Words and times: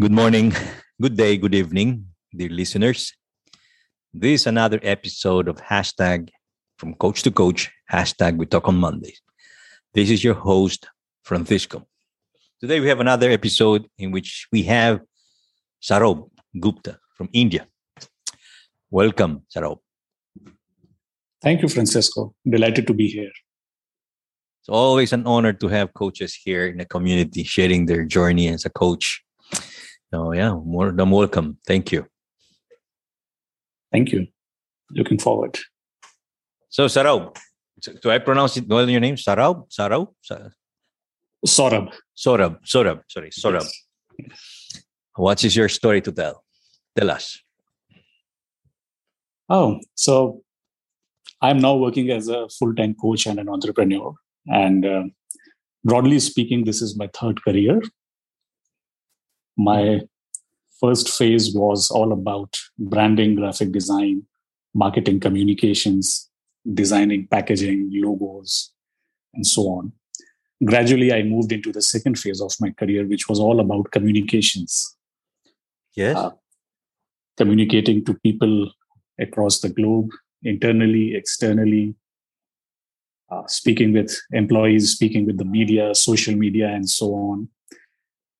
Good 0.00 0.12
morning, 0.12 0.54
good 1.02 1.16
day, 1.16 1.36
good 1.36 1.56
evening, 1.56 2.06
dear 2.32 2.50
listeners. 2.50 3.12
This 4.14 4.42
is 4.42 4.46
another 4.46 4.78
episode 4.84 5.48
of 5.48 5.56
hashtag 5.56 6.28
from 6.76 6.94
coach 6.94 7.24
to 7.24 7.32
coach, 7.32 7.72
hashtag 7.90 8.36
we 8.36 8.46
talk 8.46 8.68
on 8.68 8.76
Mondays. 8.76 9.20
This 9.92 10.10
is 10.10 10.22
your 10.22 10.34
host, 10.34 10.86
Francisco. 11.24 11.84
Today 12.60 12.78
we 12.78 12.86
have 12.86 13.00
another 13.00 13.28
episode 13.32 13.88
in 13.98 14.12
which 14.12 14.46
we 14.52 14.62
have 14.62 15.00
Saurabh 15.82 16.30
Gupta 16.60 17.00
from 17.16 17.28
India. 17.32 17.66
Welcome, 18.92 19.42
Saurabh. 19.52 19.80
Thank 21.42 21.62
you, 21.62 21.68
Francisco. 21.68 22.36
Delighted 22.48 22.86
to 22.86 22.94
be 22.94 23.08
here. 23.08 23.32
It's 24.60 24.68
always 24.68 25.12
an 25.12 25.26
honor 25.26 25.54
to 25.54 25.66
have 25.66 25.92
coaches 25.92 26.36
here 26.36 26.68
in 26.68 26.78
the 26.78 26.84
community 26.84 27.42
sharing 27.42 27.86
their 27.86 28.04
journey 28.04 28.46
as 28.46 28.64
a 28.64 28.70
coach. 28.70 29.24
So, 30.12 30.32
yeah, 30.32 30.54
more 30.54 30.92
than 30.92 31.10
welcome. 31.10 31.58
Thank 31.66 31.92
you. 31.92 32.06
Thank 33.92 34.12
you. 34.12 34.26
Looking 34.90 35.18
forward. 35.18 35.58
So, 36.70 36.86
Saurabh, 36.86 37.36
do 38.02 38.10
I 38.10 38.18
pronounce 38.18 38.56
it 38.56 38.66
well 38.68 38.88
your 38.88 39.00
name? 39.00 39.16
Saurabh? 39.16 39.70
Saurabh? 39.70 40.08
Saurabh. 41.46 41.92
Saurabh. 42.16 42.58
Saurabh. 42.64 43.00
Sorry, 43.08 43.30
Saurabh. 43.30 43.68
Yes. 44.18 44.82
What 45.14 45.44
is 45.44 45.56
your 45.56 45.68
story 45.68 46.00
to 46.02 46.12
tell? 46.12 46.44
Tell 46.96 47.10
us. 47.10 47.40
Oh, 49.48 49.80
so 49.94 50.42
I'm 51.40 51.58
now 51.58 51.74
working 51.76 52.10
as 52.10 52.28
a 52.28 52.48
full 52.48 52.74
time 52.74 52.94
coach 52.94 53.26
and 53.26 53.38
an 53.38 53.48
entrepreneur. 53.48 54.14
And 54.46 54.84
uh, 54.84 55.04
broadly 55.84 56.18
speaking, 56.20 56.64
this 56.64 56.82
is 56.82 56.96
my 56.96 57.08
third 57.12 57.42
career. 57.42 57.80
My 59.58 60.02
first 60.80 61.10
phase 61.10 61.52
was 61.54 61.90
all 61.90 62.12
about 62.12 62.56
branding, 62.78 63.34
graphic 63.34 63.72
design, 63.72 64.22
marketing 64.72 65.18
communications, 65.18 66.30
designing 66.72 67.26
packaging, 67.26 67.90
logos, 67.92 68.72
and 69.34 69.44
so 69.46 69.62
on. 69.62 69.92
Gradually, 70.64 71.12
I 71.12 71.22
moved 71.22 71.52
into 71.52 71.72
the 71.72 71.82
second 71.82 72.18
phase 72.18 72.40
of 72.40 72.52
my 72.60 72.70
career, 72.70 73.06
which 73.06 73.28
was 73.28 73.40
all 73.40 73.60
about 73.60 73.90
communications. 73.90 74.96
Yes. 75.94 76.16
Uh, 76.16 76.30
communicating 77.36 78.04
to 78.04 78.14
people 78.14 78.70
across 79.20 79.60
the 79.60 79.68
globe, 79.68 80.10
internally, 80.42 81.14
externally, 81.14 81.94
uh, 83.30 83.46
speaking 83.46 83.92
with 83.92 84.16
employees, 84.32 84.90
speaking 84.90 85.26
with 85.26 85.38
the 85.38 85.44
media, 85.44 85.94
social 85.94 86.34
media, 86.34 86.68
and 86.68 86.88
so 86.88 87.14
on. 87.14 87.48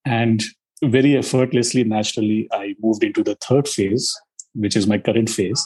And 0.05 0.43
very 0.83 1.17
effortlessly, 1.17 1.85
naturally, 1.85 2.49
I 2.53 2.75
moved 2.81 3.03
into 3.05 3.23
the 3.23 3.37
third 3.37 3.69
phase, 3.69 4.15
which 4.55 4.77
is 4.77 4.87
my 4.87 4.99
current 4.99 5.31
phase 5.31 5.65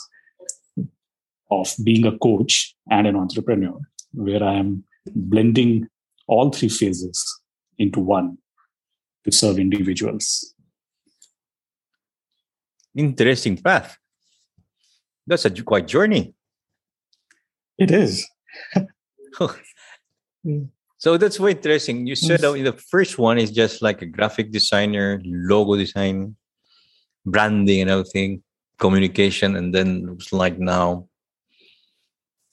of 1.51 1.73
being 1.83 2.05
a 2.05 2.17
coach 2.17 2.75
and 2.89 3.05
an 3.05 3.15
entrepreneur, 3.15 3.79
where 4.13 4.43
I 4.43 4.55
am 4.55 4.83
blending 5.13 5.87
all 6.27 6.51
three 6.51 6.69
phases 6.69 7.23
into 7.77 7.99
one 7.99 8.37
to 9.25 9.31
serve 9.31 9.59
individuals. 9.59 10.53
Interesting 12.95 13.57
path. 13.57 13.97
That's 15.25 15.45
a 15.45 15.63
quite 15.63 15.87
journey. 15.87 16.33
It 17.77 17.91
is. 17.91 18.27
so 21.03 21.17
that's 21.17 21.35
very 21.35 21.51
interesting. 21.51 22.07
You 22.07 22.15
said 22.15 22.39
mm. 22.39 22.63
the 22.63 22.71
first 22.71 23.19
one 23.19 23.37
is 23.37 23.51
just 23.51 23.81
like 23.81 24.01
a 24.01 24.05
graphic 24.05 24.53
designer, 24.53 25.19
logo 25.25 25.75
design, 25.75 26.37
branding 27.25 27.81
and 27.81 27.89
everything, 27.89 28.41
communication, 28.79 29.57
and 29.57 29.75
then 29.75 30.07
looks 30.07 30.31
like 30.31 30.57
now 30.57 31.09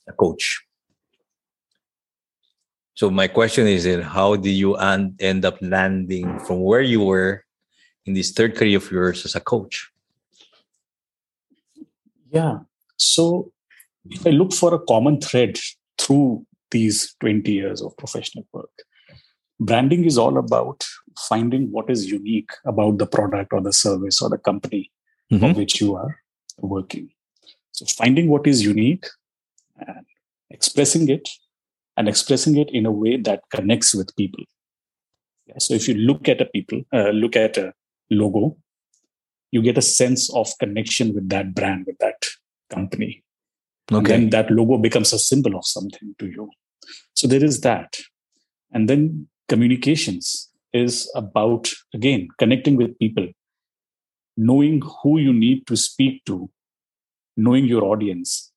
a 0.08 0.12
coach. 0.12 0.66
So 2.94 3.08
my 3.08 3.28
question 3.28 3.68
is 3.68 3.84
that 3.84 4.02
how 4.02 4.34
did 4.34 4.50
you 4.50 4.74
end 4.74 5.44
up 5.44 5.58
landing 5.60 6.40
from 6.40 6.60
where 6.60 6.82
you 6.82 7.02
were 7.02 7.44
in 8.04 8.14
this 8.14 8.32
third 8.32 8.56
career 8.56 8.78
of 8.78 8.90
yours 8.90 9.24
as 9.24 9.36
a 9.36 9.40
coach? 9.40 9.92
Yeah. 12.32 12.66
So 12.96 13.52
if 14.10 14.26
I 14.26 14.30
look 14.30 14.52
for 14.52 14.74
a 14.74 14.80
common 14.80 15.20
thread 15.20 15.56
through 15.96 16.44
these 16.70 17.14
20 17.20 17.50
years 17.52 17.82
of 17.82 17.96
professional 17.96 18.46
work, 18.52 18.70
branding 19.58 20.04
is 20.04 20.18
all 20.18 20.38
about 20.38 20.84
finding 21.28 21.70
what 21.70 21.90
is 21.90 22.10
unique 22.10 22.50
about 22.64 22.98
the 22.98 23.06
product 23.06 23.52
or 23.52 23.60
the 23.60 23.72
service 23.72 24.22
or 24.22 24.30
the 24.30 24.38
company 24.38 24.90
mm-hmm. 25.32 25.44
for 25.44 25.58
which 25.58 25.80
you 25.80 25.94
are 25.94 26.16
working. 26.58 27.10
So 27.72 27.86
finding 27.86 28.28
what 28.28 28.46
is 28.46 28.64
unique 28.64 29.06
and 29.78 30.04
expressing 30.50 31.08
it 31.08 31.28
and 31.96 32.08
expressing 32.08 32.56
it 32.56 32.70
in 32.70 32.86
a 32.86 32.92
way 32.92 33.16
that 33.16 33.42
connects 33.54 33.94
with 33.94 34.14
people. 34.16 34.44
So 35.58 35.74
if 35.74 35.88
you 35.88 35.94
look 35.94 36.28
at 36.28 36.40
a 36.40 36.46
people, 36.46 36.82
uh, 36.92 37.10
look 37.10 37.36
at 37.36 37.58
a 37.58 37.72
logo, 38.10 38.56
you 39.50 39.62
get 39.62 39.78
a 39.78 39.82
sense 39.82 40.32
of 40.32 40.48
connection 40.58 41.12
with 41.14 41.28
that 41.30 41.54
brand, 41.54 41.86
with 41.86 41.98
that 41.98 42.24
company. 42.70 43.24
Okay. 43.90 43.98
And 43.98 44.06
then 44.06 44.30
that 44.30 44.50
logo 44.50 44.78
becomes 44.78 45.12
a 45.12 45.18
symbol 45.18 45.56
of 45.56 45.66
something 45.66 46.14
to 46.18 46.26
you. 46.26 46.50
So 47.14 47.26
there 47.26 47.44
is 47.44 47.60
that. 47.60 47.96
And 48.72 48.88
then 48.88 49.28
communications 49.48 50.48
is 50.72 51.10
about, 51.14 51.70
again, 51.92 52.28
connecting 52.38 52.76
with 52.76 52.98
people, 52.98 53.28
knowing 54.36 54.82
who 55.02 55.18
you 55.18 55.32
need 55.32 55.66
to 55.66 55.76
speak 55.76 56.24
to, 56.26 56.48
knowing 57.36 57.64
your 57.64 57.84
audience, 57.84 58.52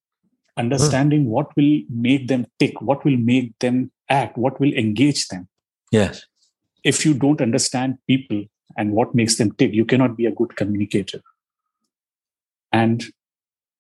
understanding 0.56 1.26
what 1.26 1.56
will 1.56 1.82
make 1.90 2.28
them 2.28 2.46
tick, 2.60 2.80
what 2.82 3.04
will 3.04 3.18
make 3.18 3.58
them 3.60 3.92
act, 4.10 4.38
what 4.38 4.60
will 4.60 4.72
engage 4.74 5.28
them. 5.30 5.48
Yes. 5.92 6.26
If 6.84 7.06
you 7.06 7.14
don't 7.14 7.42
understand 7.42 7.98
people 8.08 8.44
and 8.78 8.92
what 8.92 9.16
makes 9.16 9.38
them 9.38 9.52
tick, 9.54 9.74
you 9.74 9.86
cannot 9.86 10.16
be 10.16 10.26
a 10.26 10.32
good 10.32 10.56
communicator. 10.56 11.22
And 12.72 13.04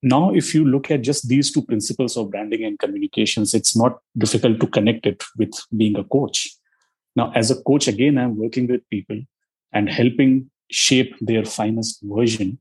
now, 0.05 0.33
if 0.33 0.53
you 0.53 0.65
look 0.65 0.91
at 0.91 1.01
just 1.01 1.29
these 1.29 1.49
two 1.49 1.61
principles 1.61 2.17
of 2.17 2.29
branding 2.29 2.65
and 2.65 2.77
communications, 2.77 3.53
it's 3.53 3.73
not 3.73 3.99
difficult 4.17 4.59
to 4.59 4.67
connect 4.67 5.05
it 5.05 5.23
with 5.37 5.51
being 5.77 5.97
a 5.97 6.03
coach. 6.03 6.49
Now, 7.15 7.31
as 7.35 7.51
a 7.51 7.61
coach, 7.63 7.87
again, 7.87 8.17
I'm 8.17 8.37
working 8.37 8.67
with 8.67 8.81
people 8.89 9.21
and 9.71 9.87
helping 9.87 10.51
shape 10.69 11.15
their 11.21 11.45
finest 11.45 11.99
version 12.03 12.59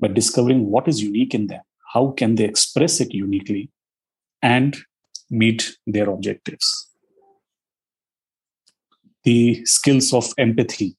by 0.00 0.08
discovering 0.08 0.66
what 0.66 0.88
is 0.88 1.00
unique 1.00 1.32
in 1.32 1.46
them. 1.46 1.60
How 1.94 2.10
can 2.10 2.34
they 2.34 2.44
express 2.44 3.00
it 3.00 3.14
uniquely 3.14 3.70
and 4.42 4.76
meet 5.30 5.76
their 5.86 6.10
objectives? 6.10 6.88
The 9.22 9.64
skills 9.64 10.12
of 10.12 10.32
empathy, 10.38 10.96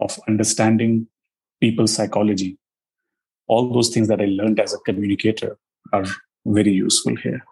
of 0.00 0.18
understanding 0.26 1.06
people's 1.60 1.94
psychology, 1.94 2.58
all 3.48 3.72
those 3.72 3.90
things 3.90 4.08
that 4.08 4.20
I 4.20 4.26
learned 4.26 4.60
as 4.60 4.74
a 4.74 4.78
communicator 4.78 5.56
are 5.92 6.04
very 6.44 6.72
useful 6.72 7.16
here. 7.16 7.44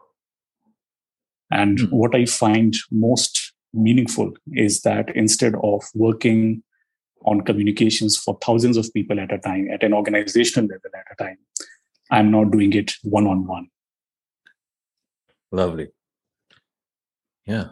And 1.50 1.78
mm-hmm. 1.78 1.96
what 1.96 2.14
I 2.14 2.26
find 2.26 2.74
most 2.90 3.52
meaningful 3.72 4.32
is 4.52 4.82
that 4.82 5.14
instead 5.14 5.54
of 5.62 5.82
working 5.94 6.62
on 7.24 7.40
communications 7.42 8.16
for 8.16 8.38
thousands 8.44 8.76
of 8.76 8.92
people 8.92 9.18
at 9.20 9.32
a 9.32 9.38
time, 9.38 9.68
at 9.70 9.82
an 9.82 9.94
organizational 9.94 10.68
level 10.68 10.90
at 10.94 11.06
a 11.12 11.22
time, 11.22 11.38
I'm 12.10 12.30
now 12.30 12.44
doing 12.44 12.72
it 12.72 12.92
one 13.02 13.26
on 13.26 13.46
one. 13.46 13.68
Lovely. 15.50 15.88
Yeah. 17.46 17.68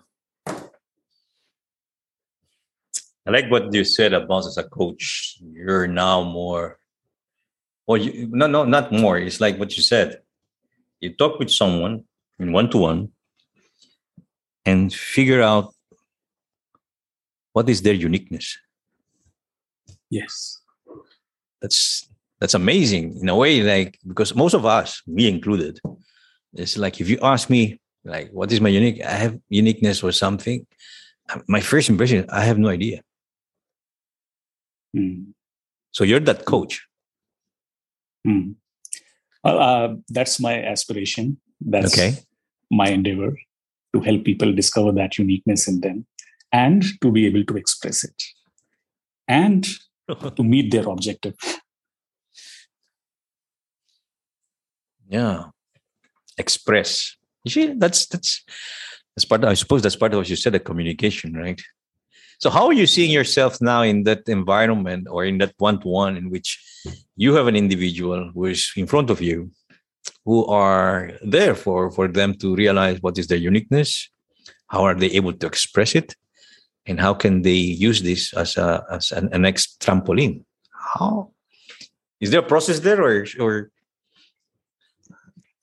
I 3.25 3.31
like 3.31 3.51
what 3.51 3.73
you 3.73 3.85
said 3.85 4.13
about 4.13 4.47
as 4.47 4.57
a 4.57 4.65
coach. 4.65 5.39
You're 5.41 5.87
now 5.87 6.23
more 6.25 6.79
or 7.87 7.99
you, 7.99 8.29
no, 8.31 8.47
no, 8.47 8.65
not 8.65 8.93
more. 8.93 9.19
It's 9.19 9.41
like 9.41 9.59
what 9.59 9.77
you 9.77 9.83
said. 9.83 10.21
You 11.01 11.15
talk 11.15 11.39
with 11.39 11.51
someone 11.51 12.05
in 12.39 12.53
one 12.53 12.71
to 12.71 12.79
one 12.79 13.11
and 14.65 14.93
figure 14.93 15.43
out 15.43 15.75
what 17.53 17.69
is 17.69 17.83
their 17.83 17.95
uniqueness. 17.95 18.59
Yes. 20.11 20.61
That's 21.61 22.09
that's 22.41 22.55
amazing 22.55 23.19
in 23.21 23.29
a 23.29 23.37
way, 23.37 23.63
like 23.63 23.99
because 24.07 24.35
most 24.35 24.55
of 24.55 24.67
us, 24.67 25.03
me 25.07 25.29
included, 25.29 25.79
it's 26.55 26.77
like 26.77 27.01
if 27.01 27.09
you 27.09 27.19
ask 27.23 27.49
me, 27.49 27.81
like, 28.05 28.31
what 28.33 28.51
is 28.51 28.61
my 28.61 28.69
unique? 28.69 29.01
I 29.05 29.13
have 29.13 29.39
uniqueness 29.49 30.03
or 30.03 30.11
something. 30.13 30.67
My 31.47 31.61
first 31.61 31.89
impression, 31.89 32.27
I 32.29 32.45
have 32.45 32.59
no 32.59 32.69
idea. 32.69 33.03
Mm. 34.95 35.33
So 35.93 36.05
you're 36.05 36.21
that 36.21 36.45
coach. 36.45 36.85
Well, 39.45 39.59
uh, 39.59 39.95
that's 40.09 40.41
my 40.41 40.63
aspiration. 40.63 41.39
That's 41.61 41.95
okay. 41.95 42.19
my 42.71 42.89
endeavor 42.89 43.37
to 43.95 44.01
help 44.01 44.25
people 44.25 44.53
discover 44.53 44.93
that 44.93 45.19
uniqueness 45.19 45.69
in 45.69 45.81
them 45.81 46.07
and 46.53 46.85
to 47.01 47.11
be 47.11 47.27
able 47.27 47.45
to 47.45 47.57
express 47.57 48.05
it. 48.05 48.23
And 49.29 49.67
to 50.37 50.43
meet 50.43 50.71
their 50.71 50.89
objective. 50.89 51.35
Yeah. 55.09 55.45
Express. 56.39 57.17
You 57.45 57.51
see, 57.51 57.75
that's 57.75 58.07
that's 58.07 58.45
that's 59.15 59.25
part. 59.25 59.45
I 59.45 59.55
suppose 59.55 59.83
that's 59.83 59.97
part 59.97 60.13
of 60.15 60.19
what 60.19 60.31
you 60.31 60.37
said, 60.37 60.55
the 60.55 60.61
communication, 60.61 61.35
right? 61.35 61.61
So, 62.43 62.51
how 62.51 62.67
are 62.67 62.73
you 62.73 62.89
seeing 62.89 63.13
yourself 63.13 63.63
now 63.63 63.83
in 63.83 64.03
that 64.03 64.29
environment 64.29 65.07
or 65.09 65.25
in 65.25 65.39
that 65.39 65.55
one-to-one 65.59 66.17
in 66.17 66.29
which 66.29 66.59
you 67.15 67.35
have 67.35 67.47
an 67.47 67.55
individual 67.55 68.33
who 68.35 68.47
is 68.47 68.73
in 68.75 68.89
front 68.89 69.11
of 69.11 69.23
you, 69.23 69.53
who 70.25 70.45
are 70.47 71.13
there 71.23 71.55
for 71.55 71.93
for 71.93 72.09
them 72.09 72.35
to 72.43 72.57
realize 72.57 72.99
what 73.01 73.17
is 73.17 73.29
their 73.29 73.39
uniqueness, 73.39 74.11
how 74.67 74.83
are 74.83 74.97
they 74.97 75.07
able 75.15 75.33
to 75.33 75.47
express 75.47 75.95
it, 75.95 76.17
and 76.85 76.99
how 76.99 77.15
can 77.15 77.43
they 77.43 77.63
use 77.89 78.03
this 78.03 78.35
as 78.35 78.57
a 78.57 78.85
as 78.91 79.13
an, 79.13 79.29
an 79.31 79.43
next 79.43 79.79
trampoline? 79.79 80.43
How 80.75 81.31
is 82.19 82.33
there 82.33 82.41
a 82.41 82.51
process 82.55 82.81
there, 82.81 83.01
or 83.01 83.25
or 83.39 83.71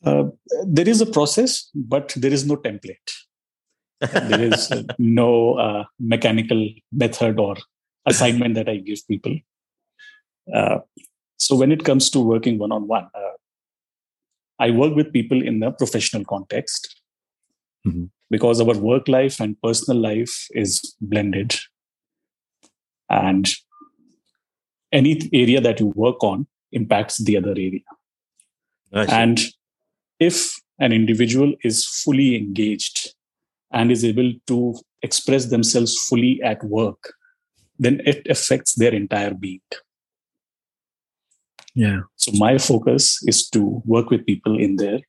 uh, 0.06 0.32
there 0.64 0.88
is 0.88 1.02
a 1.02 1.12
process, 1.12 1.70
but 1.76 2.14
there 2.16 2.32
is 2.32 2.46
no 2.46 2.56
template. 2.56 3.12
There 4.00 4.42
is 4.42 4.72
no 4.98 5.54
uh, 5.56 5.84
mechanical 6.00 6.70
method 6.92 7.40
or 7.40 7.56
assignment 8.06 8.56
that 8.56 8.70
I 8.70 8.78
give 8.78 9.08
people. 9.08 9.38
Uh, 10.54 10.80
so 11.38 11.56
when 11.56 11.72
it 11.72 11.84
comes 11.84 12.10
to 12.12 12.20
working 12.20 12.58
one 12.58 12.72
on 12.72 12.88
one, 12.88 13.08
I 14.60 14.72
work 14.72 14.96
with 14.96 15.14
people 15.14 15.42
in 15.42 15.64
a 15.64 15.72
professional 15.72 16.26
context 16.26 17.02
mm-hmm. 17.88 18.06
because 18.30 18.60
our 18.60 18.78
work 18.78 19.08
life 19.08 19.40
and 19.40 19.60
personal 19.62 20.02
life 20.02 20.48
is 20.52 20.96
blended. 21.00 21.56
And 23.10 23.50
any 24.92 25.30
area 25.34 25.62
that 25.62 25.80
you 25.80 25.88
work 25.88 26.24
on 26.24 26.48
impacts 26.72 27.18
the 27.18 27.38
other 27.38 27.52
area. 27.52 27.82
And 28.92 29.40
if 30.20 30.60
an 30.80 30.92
individual 30.92 31.54
is 31.64 31.86
fully 31.86 32.36
engaged 32.36 33.14
and 33.72 33.92
is 33.92 34.04
able 34.04 34.34
to 34.48 34.76
express 35.02 35.46
themselves 35.46 35.98
fully 36.08 36.42
at 36.44 36.64
work, 36.64 37.14
then 37.78 38.02
it 38.06 38.26
affects 38.28 38.76
their 38.76 38.94
entire 38.94 39.34
being. 39.34 39.62
Yeah. 41.76 42.02
So 42.16 42.32
my 42.34 42.58
focus 42.58 43.20
is 43.26 43.48
to 43.50 43.82
work 43.86 44.10
with 44.10 44.26
people 44.26 44.60
in 44.60 44.76
their 44.76 45.00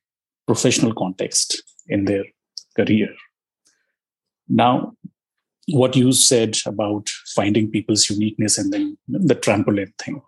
professional 0.47 0.93
context, 0.93 1.61
in 1.87 2.05
their 2.05 2.23
career. 2.75 3.09
Now, 4.47 4.93
what 5.67 5.95
you 5.95 6.11
said 6.11 6.57
about 6.65 7.09
finding 7.35 7.69
people's 7.69 8.09
uniqueness 8.09 8.57
and 8.57 8.71
then 8.71 8.97
the 9.07 9.35
trampoline 9.35 9.93
thing. 9.97 10.21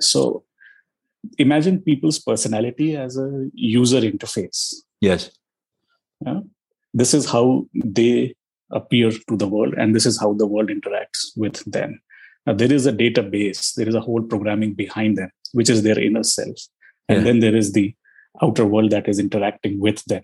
So 0.00 0.44
imagine 1.38 1.80
people's 1.80 2.18
personality 2.18 2.96
as 2.96 3.16
a 3.16 3.48
user 3.54 4.00
interface. 4.00 4.74
Yes. 5.00 5.30
Yeah? 6.24 6.40
This 6.94 7.12
is 7.12 7.30
how 7.30 7.66
they 7.74 8.34
appear 8.70 9.10
to 9.10 9.36
the 9.36 9.48
world, 9.48 9.74
and 9.76 9.94
this 9.94 10.06
is 10.06 10.18
how 10.18 10.32
the 10.32 10.46
world 10.46 10.68
interacts 10.68 11.36
with 11.36 11.64
them. 11.70 12.00
Now, 12.46 12.54
there 12.54 12.72
is 12.72 12.86
a 12.86 12.92
database, 12.92 13.74
there 13.74 13.88
is 13.88 13.94
a 13.94 14.00
whole 14.00 14.22
programming 14.22 14.74
behind 14.74 15.18
them, 15.18 15.30
which 15.52 15.68
is 15.68 15.82
their 15.82 15.98
inner 15.98 16.22
self. 16.22 16.56
And 17.08 17.18
yeah. 17.18 17.24
then 17.24 17.40
there 17.40 17.56
is 17.56 17.72
the 17.72 17.94
outer 18.42 18.64
world 18.64 18.90
that 18.90 19.08
is 19.08 19.18
interacting 19.18 19.80
with 19.80 20.04
them. 20.04 20.22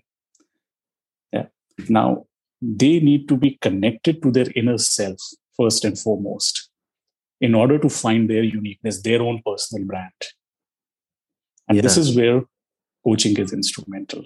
Yeah. 1.31 1.45
Now, 1.89 2.25
they 2.61 2.99
need 2.99 3.27
to 3.29 3.37
be 3.37 3.57
connected 3.61 4.21
to 4.23 4.31
their 4.31 4.47
inner 4.55 4.77
self 4.77 5.19
first 5.57 5.83
and 5.83 5.97
foremost 5.97 6.69
in 7.39 7.55
order 7.55 7.79
to 7.79 7.89
find 7.89 8.29
their 8.29 8.43
uniqueness, 8.43 9.01
their 9.01 9.21
own 9.21 9.41
personal 9.45 9.85
brand. 9.87 10.11
And 11.67 11.77
yeah. 11.77 11.81
this 11.81 11.97
is 11.97 12.15
where 12.15 12.43
coaching 13.03 13.37
is 13.37 13.51
instrumental. 13.51 14.23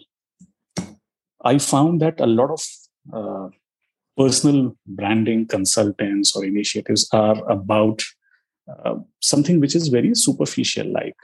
I 1.45 1.59
found 1.59 2.01
that 2.01 2.19
a 2.19 2.25
lot 2.25 2.50
of 2.50 2.62
uh, 3.13 3.50
personal 4.18 4.75
branding 4.88 5.45
consultants 5.47 6.36
or 6.36 6.44
initiatives 6.44 7.07
are 7.13 7.38
about 7.50 8.01
uh, 8.68 8.95
something 9.21 9.59
which 9.59 9.75
is 9.75 9.89
very 9.89 10.15
superficial, 10.15 10.92
like 10.92 11.15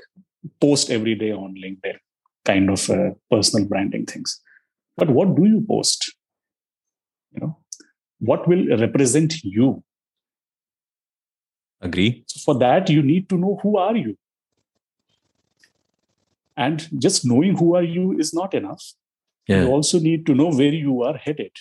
post 0.59 0.91
every 0.91 1.15
day 1.15 1.31
on 1.31 1.55
LinkedIn, 1.55 1.97
kind 2.45 2.69
of 2.69 2.87
uh, 2.89 3.09
personal 3.31 3.67
branding 3.67 4.05
things. 4.05 4.39
But 4.95 5.09
what 5.09 5.35
do 5.35 5.45
you 5.45 5.65
post? 5.67 6.13
You 7.31 7.41
know, 7.41 7.57
what 8.19 8.47
will 8.47 8.77
represent 8.77 9.43
you? 9.43 9.83
Agree. 11.81 12.23
So 12.27 12.39
for 12.45 12.59
that, 12.59 12.91
you 12.91 13.01
need 13.01 13.27
to 13.29 13.37
know 13.37 13.59
who 13.63 13.77
are 13.77 13.97
you 13.97 14.15
and 16.55 16.87
just 16.99 17.25
knowing 17.25 17.57
who 17.57 17.75
are 17.75 17.83
you 17.83 18.17
is 18.19 18.33
not 18.33 18.53
enough 18.53 18.93
yeah. 19.51 19.63
you 19.63 19.69
also 19.69 19.99
need 19.99 20.25
to 20.25 20.35
know 20.35 20.49
where 20.49 20.73
you 20.73 21.03
are 21.03 21.17
headed 21.17 21.51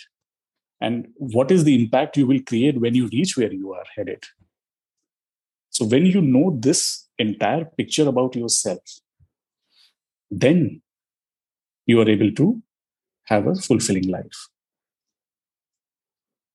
and 0.80 1.08
what 1.16 1.50
is 1.50 1.64
the 1.64 1.74
impact 1.74 2.16
you 2.16 2.26
will 2.26 2.40
create 2.50 2.80
when 2.80 2.94
you 2.94 3.08
reach 3.08 3.36
where 3.36 3.52
you 3.52 3.72
are 3.72 3.84
headed. 3.94 4.24
So 5.70 5.84
when 5.84 6.06
you 6.06 6.20
know 6.20 6.56
this 6.58 7.08
entire 7.18 7.64
picture 7.64 8.08
about 8.08 8.34
yourself 8.34 8.80
then 10.30 10.80
you 11.86 12.00
are 12.00 12.08
able 12.08 12.32
to 12.32 12.62
have 13.24 13.46
a 13.46 13.54
fulfilling 13.54 14.08
life. 14.08 14.48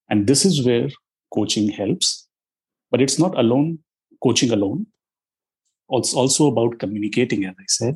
And 0.10 0.28
this 0.28 0.46
is 0.46 0.66
where 0.66 0.90
coaching 1.34 1.70
helps 1.70 2.28
but 2.92 3.02
it's 3.02 3.20
not 3.20 3.38
alone 3.38 3.80
coaching 4.24 4.52
alone. 4.52 4.88
It's 5.90 6.14
also 6.14 6.48
about 6.48 6.80
communicating 6.80 7.46
as 7.46 7.56
i 7.60 7.66
said. 7.68 7.96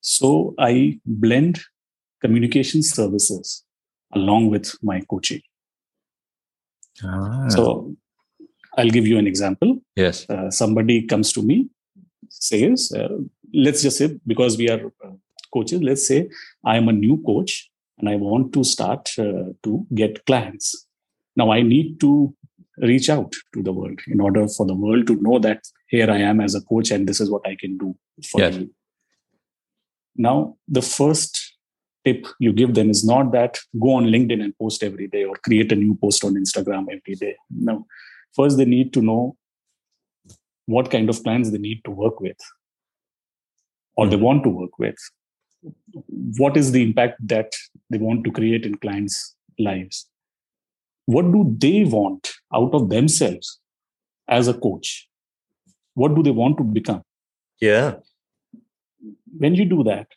So 0.00 0.54
I 0.58 1.00
blend 1.04 1.60
communication 2.20 2.82
services 2.82 3.64
along 4.14 4.50
with 4.50 4.74
my 4.82 5.00
coaching. 5.02 5.40
Ah. 7.04 7.48
So 7.48 7.94
I'll 8.76 8.90
give 8.90 9.06
you 9.06 9.18
an 9.18 9.26
example. 9.26 9.80
Yes. 9.96 10.28
Uh, 10.28 10.50
somebody 10.50 11.06
comes 11.06 11.32
to 11.32 11.42
me, 11.42 11.68
says, 12.28 12.92
uh, 12.92 13.18
let's 13.52 13.82
just 13.82 13.98
say, 13.98 14.18
because 14.26 14.56
we 14.56 14.70
are 14.70 14.80
uh, 15.04 15.10
coaches, 15.52 15.82
let's 15.82 16.06
say 16.06 16.28
I 16.64 16.76
am 16.76 16.88
a 16.88 16.92
new 16.92 17.22
coach 17.24 17.70
and 17.98 18.08
I 18.08 18.16
want 18.16 18.52
to 18.54 18.64
start 18.64 19.10
uh, 19.18 19.52
to 19.64 19.86
get 19.94 20.24
clients. 20.26 20.86
Now 21.36 21.52
I 21.52 21.62
need 21.62 22.00
to 22.00 22.34
reach 22.78 23.10
out 23.10 23.32
to 23.54 23.62
the 23.62 23.72
world 23.72 24.00
in 24.06 24.20
order 24.20 24.46
for 24.48 24.64
the 24.66 24.74
world 24.74 25.06
to 25.08 25.16
know 25.20 25.38
that 25.40 25.66
here 25.88 26.10
I 26.10 26.18
am 26.18 26.40
as 26.40 26.54
a 26.54 26.60
coach 26.60 26.90
and 26.90 27.08
this 27.08 27.20
is 27.20 27.30
what 27.30 27.46
I 27.46 27.56
can 27.56 27.76
do 27.76 27.96
for 28.30 28.40
yes. 28.40 28.54
you. 28.54 28.70
Now, 30.16 30.56
the 30.66 30.82
first 30.82 31.47
tip 32.08 32.26
you 32.38 32.52
give 32.52 32.74
them 32.74 32.90
is 32.90 33.04
not 33.04 33.32
that 33.32 33.58
go 33.80 33.94
on 33.94 34.06
LinkedIn 34.06 34.42
and 34.42 34.56
post 34.58 34.82
every 34.82 35.08
day 35.08 35.24
or 35.24 35.34
create 35.48 35.72
a 35.72 35.76
new 35.76 35.94
post 36.02 36.24
on 36.24 36.34
Instagram 36.34 36.86
every 36.96 37.14
day. 37.14 37.34
No. 37.50 37.86
First, 38.34 38.56
they 38.56 38.64
need 38.64 38.92
to 38.94 39.02
know 39.02 39.36
what 40.66 40.90
kind 40.90 41.08
of 41.08 41.22
clients 41.22 41.50
they 41.50 41.58
need 41.58 41.82
to 41.84 41.90
work 41.90 42.20
with 42.20 42.36
or 43.96 44.06
they 44.06 44.16
want 44.16 44.44
to 44.44 44.50
work 44.50 44.78
with. 44.78 44.96
What 46.38 46.56
is 46.56 46.72
the 46.72 46.82
impact 46.82 47.26
that 47.26 47.52
they 47.90 47.98
want 47.98 48.24
to 48.24 48.30
create 48.30 48.64
in 48.64 48.76
clients' 48.76 49.34
lives? 49.58 50.08
What 51.06 51.32
do 51.32 51.56
they 51.58 51.84
want 51.84 52.32
out 52.54 52.74
of 52.74 52.90
themselves 52.90 53.58
as 54.28 54.46
a 54.46 54.54
coach? 54.54 55.08
What 55.94 56.14
do 56.14 56.22
they 56.22 56.30
want 56.30 56.58
to 56.58 56.64
become? 56.64 57.02
Yeah 57.60 57.96
when 59.36 59.54
you 59.54 59.64
do 59.64 59.84
that, 59.84 60.08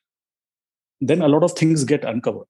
then 1.02 1.22
a 1.22 1.28
lot 1.28 1.44
of 1.44 1.54
things 1.54 1.84
get 1.84 2.06
uncovered. 2.06 2.48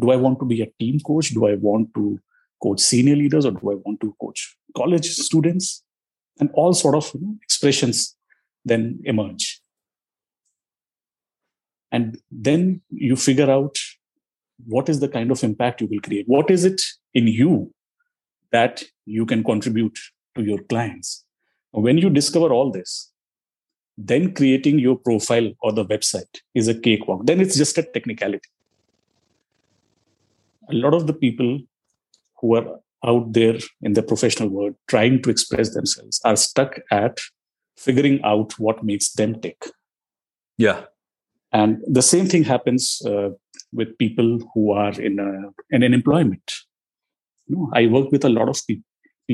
Do 0.00 0.10
I 0.10 0.16
want 0.16 0.38
to 0.38 0.46
be 0.46 0.62
a 0.62 0.72
team 0.78 1.00
coach? 1.00 1.30
Do 1.30 1.46
I 1.46 1.54
want 1.54 1.92
to 1.94 2.18
coach 2.62 2.80
senior 2.80 3.16
leaders 3.16 3.44
or 3.44 3.50
do 3.50 3.72
I 3.72 3.74
want 3.74 4.00
to 4.00 4.14
coach 4.20 4.56
college 4.76 5.10
students? 5.10 5.84
And 6.40 6.48
all 6.54 6.72
sort 6.72 6.94
of 6.94 7.12
expressions 7.42 8.16
then 8.64 9.00
emerge. 9.04 9.60
And 11.90 12.18
then 12.30 12.80
you 12.88 13.16
figure 13.16 13.50
out 13.50 13.76
what 14.66 14.88
is 14.88 15.00
the 15.00 15.08
kind 15.08 15.30
of 15.30 15.44
impact 15.44 15.82
you 15.82 15.88
will 15.88 16.00
create. 16.00 16.24
What 16.26 16.50
is 16.50 16.64
it 16.64 16.80
in 17.12 17.26
you 17.26 17.74
that 18.50 18.82
you 19.04 19.26
can 19.26 19.44
contribute 19.44 19.98
to 20.36 20.42
your 20.42 20.58
clients? 20.62 21.24
When 21.72 21.98
you 21.98 22.08
discover 22.08 22.52
all 22.52 22.70
this, 22.70 23.11
then 23.98 24.34
creating 24.34 24.78
your 24.78 24.96
profile 24.96 25.52
or 25.60 25.72
the 25.72 25.84
website 25.84 26.40
is 26.54 26.68
a 26.68 26.74
cakewalk. 26.74 27.26
Then 27.26 27.40
it's 27.40 27.56
just 27.56 27.78
a 27.78 27.82
technicality. 27.82 28.48
A 30.70 30.74
lot 30.74 30.94
of 30.94 31.06
the 31.06 31.12
people 31.12 31.60
who 32.40 32.56
are 32.56 32.80
out 33.04 33.32
there 33.32 33.58
in 33.82 33.94
the 33.94 34.02
professional 34.02 34.48
world 34.48 34.74
trying 34.88 35.22
to 35.22 35.30
express 35.30 35.74
themselves 35.74 36.20
are 36.24 36.36
stuck 36.36 36.78
at 36.90 37.18
figuring 37.76 38.22
out 38.22 38.58
what 38.58 38.84
makes 38.84 39.12
them 39.12 39.40
tick. 39.40 39.66
Yeah. 40.56 40.84
And 41.52 41.82
the 41.86 42.02
same 42.02 42.26
thing 42.26 42.44
happens 42.44 43.02
uh, 43.04 43.30
with 43.72 43.98
people 43.98 44.38
who 44.54 44.72
are 44.72 44.98
in, 45.00 45.18
a, 45.18 45.74
in 45.74 45.82
an 45.82 45.92
employment. 45.92 46.52
You 47.46 47.56
know, 47.56 47.70
I 47.74 47.86
work 47.88 48.10
with 48.12 48.24
a 48.24 48.28
lot 48.28 48.48
of 48.48 48.60
pe- 48.66 48.80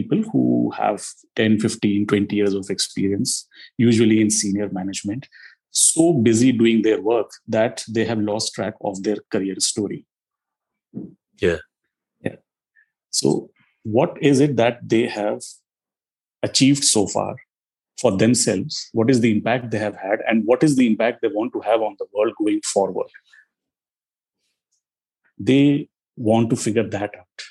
people 0.02 0.23
who 0.31 0.71
have 0.76 1.05
10, 1.37 1.59
15, 1.61 2.07
20 2.07 2.37
years 2.37 2.55
of 2.55 2.71
experience, 2.71 3.47
usually 3.76 4.21
in 4.21 4.31
senior 4.31 4.69
management, 4.71 5.28
so 5.71 6.12
busy 6.12 6.52
doing 6.52 6.83
their 6.83 7.00
work 7.00 7.31
that 7.47 7.85
they 7.88 8.05
have 8.05 8.19
lost 8.19 8.55
track 8.55 8.75
of 8.83 9.02
their 9.02 9.17
career 9.31 9.57
story. 9.59 10.07
Yeah. 11.40 11.59
Yeah. 12.21 12.37
So, 13.11 13.50
what 13.83 14.17
is 14.21 14.40
it 14.40 14.57
that 14.57 14.81
they 14.83 15.07
have 15.07 15.40
achieved 16.43 16.85
so 16.85 17.07
far 17.07 17.37
for 18.00 18.17
themselves? 18.17 18.88
What 18.93 19.11
is 19.11 19.21
the 19.21 19.31
impact 19.31 19.71
they 19.71 19.78
have 19.78 19.97
had? 19.97 20.21
And 20.26 20.45
what 20.45 20.62
is 20.62 20.76
the 20.76 20.87
impact 20.87 21.23
they 21.23 21.28
want 21.28 21.52
to 21.52 21.61
have 21.61 21.81
on 21.83 21.97
the 21.99 22.07
world 22.12 22.35
going 22.38 22.61
forward? 22.62 23.09
They 25.38 25.88
want 26.17 26.50
to 26.50 26.57
figure 26.57 26.88
that 26.88 27.14
out. 27.17 27.43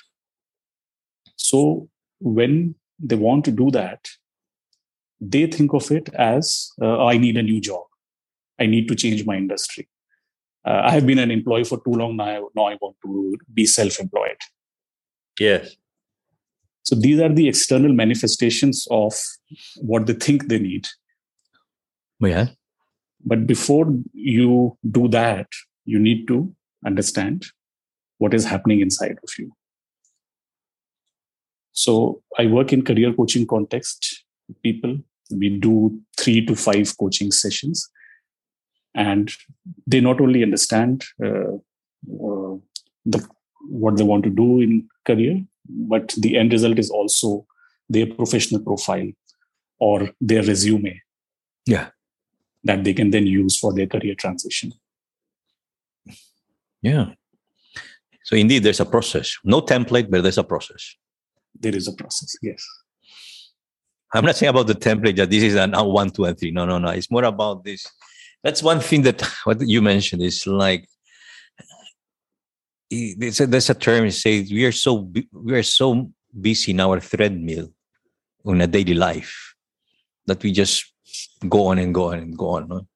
So, 1.36 1.88
when 2.20 2.74
they 2.98 3.16
want 3.16 3.44
to 3.46 3.50
do 3.50 3.70
that, 3.70 4.08
they 5.20 5.46
think 5.46 5.72
of 5.72 5.90
it 5.90 6.08
as 6.14 6.70
uh, 6.80 7.04
I 7.04 7.18
need 7.18 7.36
a 7.36 7.42
new 7.42 7.60
job. 7.60 7.84
I 8.58 8.66
need 8.66 8.88
to 8.88 8.94
change 8.94 9.24
my 9.24 9.36
industry. 9.36 9.88
Uh, 10.64 10.82
I 10.84 10.90
have 10.90 11.06
been 11.06 11.18
an 11.18 11.30
employee 11.30 11.64
for 11.64 11.78
too 11.82 11.92
long 11.92 12.16
now. 12.16 12.48
Now 12.54 12.66
I 12.66 12.76
want 12.80 12.96
to 13.04 13.36
be 13.52 13.66
self 13.66 14.00
employed. 14.00 14.36
Yes. 15.38 15.76
So 16.82 16.94
these 16.94 17.20
are 17.20 17.28
the 17.28 17.48
external 17.48 17.92
manifestations 17.92 18.86
of 18.90 19.12
what 19.76 20.06
they 20.06 20.14
think 20.14 20.48
they 20.48 20.58
need. 20.58 20.86
Yeah. 22.20 22.48
But 23.24 23.46
before 23.46 23.92
you 24.12 24.76
do 24.90 25.08
that, 25.08 25.48
you 25.84 25.98
need 25.98 26.26
to 26.28 26.54
understand 26.86 27.46
what 28.18 28.34
is 28.34 28.44
happening 28.44 28.80
inside 28.80 29.18
of 29.22 29.30
you. 29.38 29.52
So 31.78 32.22
I 32.36 32.46
work 32.46 32.72
in 32.72 32.82
career 32.82 33.12
coaching 33.12 33.46
context. 33.46 34.24
People, 34.64 34.98
we 35.30 35.48
do 35.48 36.00
three 36.18 36.44
to 36.46 36.56
five 36.56 36.92
coaching 36.98 37.30
sessions. 37.30 37.88
And 38.96 39.30
they 39.86 40.00
not 40.00 40.20
only 40.20 40.42
understand 40.42 41.04
uh, 41.24 41.54
uh, 42.28 42.56
the, 43.06 43.24
what 43.68 43.96
they 43.96 44.02
want 44.02 44.24
to 44.24 44.30
do 44.30 44.60
in 44.60 44.88
career 45.04 45.40
but 45.68 46.14
the 46.16 46.36
end 46.36 46.52
result 46.52 46.78
is 46.78 46.90
also 46.90 47.46
their 47.88 48.06
professional 48.06 48.60
profile 48.60 49.10
or 49.78 50.10
their 50.20 50.42
resume. 50.42 51.00
Yeah. 51.66 51.90
That 52.64 52.82
they 52.84 52.94
can 52.94 53.10
then 53.10 53.26
use 53.26 53.56
for 53.58 53.72
their 53.72 53.86
career 53.86 54.14
transition. 54.16 54.72
Yeah. 56.82 57.10
So 58.24 58.34
indeed 58.34 58.64
there's 58.64 58.80
a 58.80 58.86
process. 58.86 59.36
No 59.44 59.60
template 59.60 60.10
but 60.10 60.22
there's 60.22 60.38
a 60.38 60.44
process 60.44 60.96
there 61.58 61.74
is 61.74 61.88
a 61.88 61.92
process 61.92 62.36
yes. 62.42 62.64
I'm 64.14 64.24
not 64.24 64.36
saying 64.36 64.50
about 64.50 64.66
the 64.66 64.74
template 64.74 65.16
that 65.16 65.30
this 65.30 65.42
is 65.42 65.54
an 65.54 65.72
one 65.72 66.10
two 66.10 66.24
and 66.24 66.38
three. 66.38 66.50
No 66.50 66.64
no 66.64 66.78
no 66.78 66.88
it's 66.90 67.10
more 67.10 67.24
about 67.24 67.64
this. 67.64 67.86
That's 68.42 68.62
one 68.62 68.80
thing 68.80 69.02
that 69.02 69.20
what 69.44 69.60
you 69.60 69.82
mentioned 69.82 70.22
is 70.22 70.46
like 70.46 70.88
there's 72.90 73.40
a, 73.40 73.46
there's 73.46 73.68
a 73.70 73.74
term 73.74 74.06
it 74.06 74.12
says 74.12 74.50
we 74.50 74.64
are 74.64 74.72
so 74.72 75.10
we 75.32 75.52
are 75.52 75.62
so 75.62 76.10
busy 76.40 76.72
in 76.72 76.80
our 76.80 77.00
treadmill 77.00 77.68
in 78.46 78.60
a 78.62 78.66
daily 78.66 78.94
life 78.94 79.54
that 80.26 80.42
we 80.42 80.52
just 80.52 80.90
go 81.48 81.66
on 81.66 81.78
and 81.78 81.94
go 81.94 82.12
on 82.12 82.18
and 82.18 82.36
go 82.36 82.50
on 82.50 82.68
no? 82.68 82.86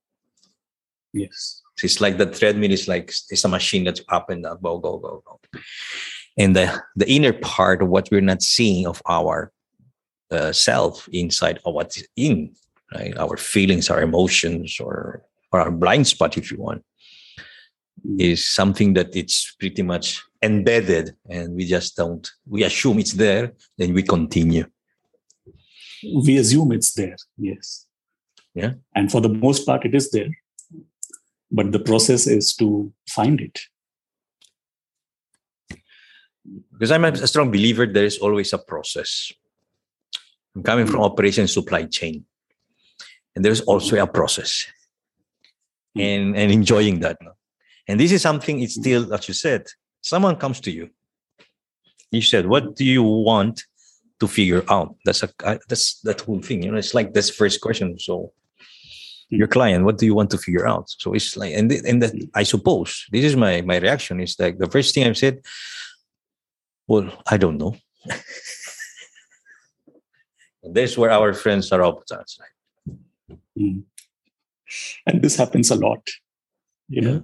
yes. 1.12 1.60
It's 1.82 2.00
like 2.00 2.16
the 2.16 2.26
treadmill 2.26 2.70
is 2.70 2.86
like 2.86 3.08
it's 3.08 3.44
a 3.44 3.48
machine 3.48 3.84
that's 3.84 4.02
up 4.08 4.30
and 4.30 4.46
up 4.46 4.62
go 4.62 4.78
go 4.78 4.98
go 4.98 5.22
go 5.26 5.40
and 6.38 6.56
the 6.56 6.82
the 6.96 7.08
inner 7.10 7.32
part 7.32 7.82
of 7.82 7.88
what 7.88 8.08
we're 8.10 8.20
not 8.20 8.42
seeing 8.42 8.86
of 8.86 9.02
our 9.08 9.52
uh, 10.30 10.52
self 10.52 11.08
inside 11.12 11.58
of 11.64 11.74
what's 11.74 12.02
in 12.16 12.54
right 12.94 13.16
our 13.18 13.36
feelings 13.36 13.90
our 13.90 14.02
emotions 14.02 14.80
or 14.80 15.22
or 15.52 15.60
our 15.60 15.70
blind 15.70 16.06
spot, 16.06 16.36
if 16.36 16.50
you 16.50 16.58
want, 16.58 16.82
is 18.18 18.46
something 18.46 18.94
that 18.94 19.14
it's 19.14 19.54
pretty 19.60 19.82
much 19.82 20.22
embedded 20.42 21.14
and 21.28 21.54
we 21.54 21.66
just 21.66 21.96
don't, 21.96 22.28
we 22.48 22.64
assume 22.64 22.98
it's 22.98 23.12
there, 23.12 23.52
then 23.78 23.92
we 23.92 24.02
continue. 24.02 24.64
We 26.02 26.38
assume 26.38 26.72
it's 26.72 26.92
there, 26.94 27.16
yes. 27.38 27.86
Yeah. 28.54 28.72
And 28.94 29.10
for 29.10 29.20
the 29.20 29.28
most 29.28 29.64
part, 29.66 29.84
it 29.84 29.94
is 29.94 30.10
there. 30.10 30.30
But 31.50 31.70
the 31.70 31.78
process 31.78 32.26
is 32.26 32.54
to 32.56 32.92
find 33.08 33.40
it. 33.40 33.60
Because 36.72 36.90
I'm 36.90 37.04
a 37.04 37.26
strong 37.26 37.50
believer 37.50 37.86
there 37.86 38.04
is 38.04 38.18
always 38.18 38.52
a 38.52 38.58
process. 38.58 39.32
I'm 40.54 40.62
coming 40.62 40.86
from 40.86 41.02
operation 41.02 41.48
supply 41.48 41.84
chain. 41.84 42.24
And 43.34 43.44
there's 43.44 43.62
also 43.62 43.96
a 44.02 44.06
process. 44.06 44.66
And 45.96 46.36
and 46.36 46.50
enjoying 46.50 47.00
that 47.00 47.18
and 47.88 47.98
this 47.98 48.12
is 48.12 48.22
something 48.22 48.60
it's 48.60 48.74
still 48.74 49.12
as 49.12 49.28
you 49.28 49.34
said 49.34 49.66
someone 50.00 50.36
comes 50.36 50.60
to 50.60 50.70
you 50.70 50.90
you 52.10 52.22
said 52.22 52.46
what 52.46 52.76
do 52.76 52.84
you 52.84 53.02
want 53.02 53.64
to 54.20 54.28
figure 54.28 54.64
out 54.68 54.94
that's 55.04 55.22
a 55.22 55.30
uh, 55.44 55.58
that's 55.68 56.00
that 56.00 56.20
whole 56.20 56.40
thing 56.40 56.62
you 56.62 56.70
know 56.70 56.78
it's 56.78 56.94
like 56.94 57.12
this 57.12 57.30
first 57.30 57.60
question 57.60 57.98
so 57.98 58.32
your 59.30 59.48
client 59.48 59.84
what 59.84 59.98
do 59.98 60.06
you 60.06 60.14
want 60.14 60.30
to 60.30 60.38
figure 60.38 60.66
out 60.66 60.88
so 60.88 61.14
it's 61.14 61.36
like 61.36 61.54
and 61.54 61.72
and 61.72 62.02
that 62.02 62.12
i 62.34 62.42
suppose 62.42 63.06
this 63.10 63.24
is 63.24 63.36
my 63.36 63.60
my 63.62 63.78
reaction 63.78 64.20
is 64.20 64.38
like 64.38 64.58
the 64.58 64.70
first 64.70 64.94
thing 64.94 65.06
i've 65.06 65.16
said 65.16 65.38
well 66.86 67.10
i 67.26 67.36
don't 67.36 67.58
know. 67.58 67.76
And 70.62 70.74
that's 70.76 70.98
where 70.98 71.10
our 71.10 71.32
friends 71.32 71.72
are 71.72 71.82
opposite 71.82 72.26
mm 73.58 73.82
and 75.06 75.20
this 75.20 75.36
happens 75.36 75.70
a 75.70 75.74
lot 75.74 76.02
you 76.92 77.00
know? 77.00 77.22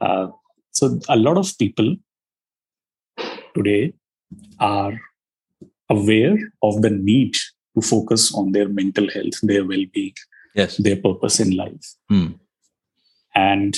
Uh, 0.00 0.28
so 0.72 0.98
a 1.08 1.16
lot 1.16 1.38
of 1.38 1.56
people 1.58 1.96
today 3.54 3.92
are 4.58 4.98
aware 5.88 6.36
of 6.62 6.82
the 6.82 6.90
need 6.90 7.34
to 7.74 7.82
focus 7.82 8.34
on 8.34 8.52
their 8.52 8.68
mental 8.68 9.08
health 9.10 9.38
their 9.42 9.64
well-being 9.64 10.14
yes. 10.54 10.76
their 10.78 10.96
purpose 10.96 11.38
in 11.40 11.56
life. 11.56 11.86
Hmm. 12.08 12.32
and 13.34 13.76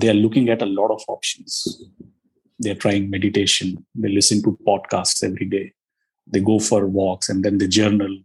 they're 0.00 0.14
looking 0.14 0.48
at 0.48 0.62
a 0.62 0.66
lot 0.66 0.90
of 0.90 1.02
options 1.08 1.82
they're 2.58 2.74
trying 2.74 3.10
meditation. 3.10 3.84
They 3.94 4.08
listen 4.08 4.42
to 4.42 4.58
podcasts 4.66 5.22
every 5.22 5.46
day. 5.46 5.72
They 6.26 6.40
go 6.40 6.58
for 6.58 6.86
walks 6.86 7.28
and 7.28 7.44
then 7.44 7.58
they 7.58 7.68
journal. 7.68 8.18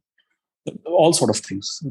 All 0.86 1.14
sort 1.14 1.30
of 1.30 1.38
things. 1.38 1.82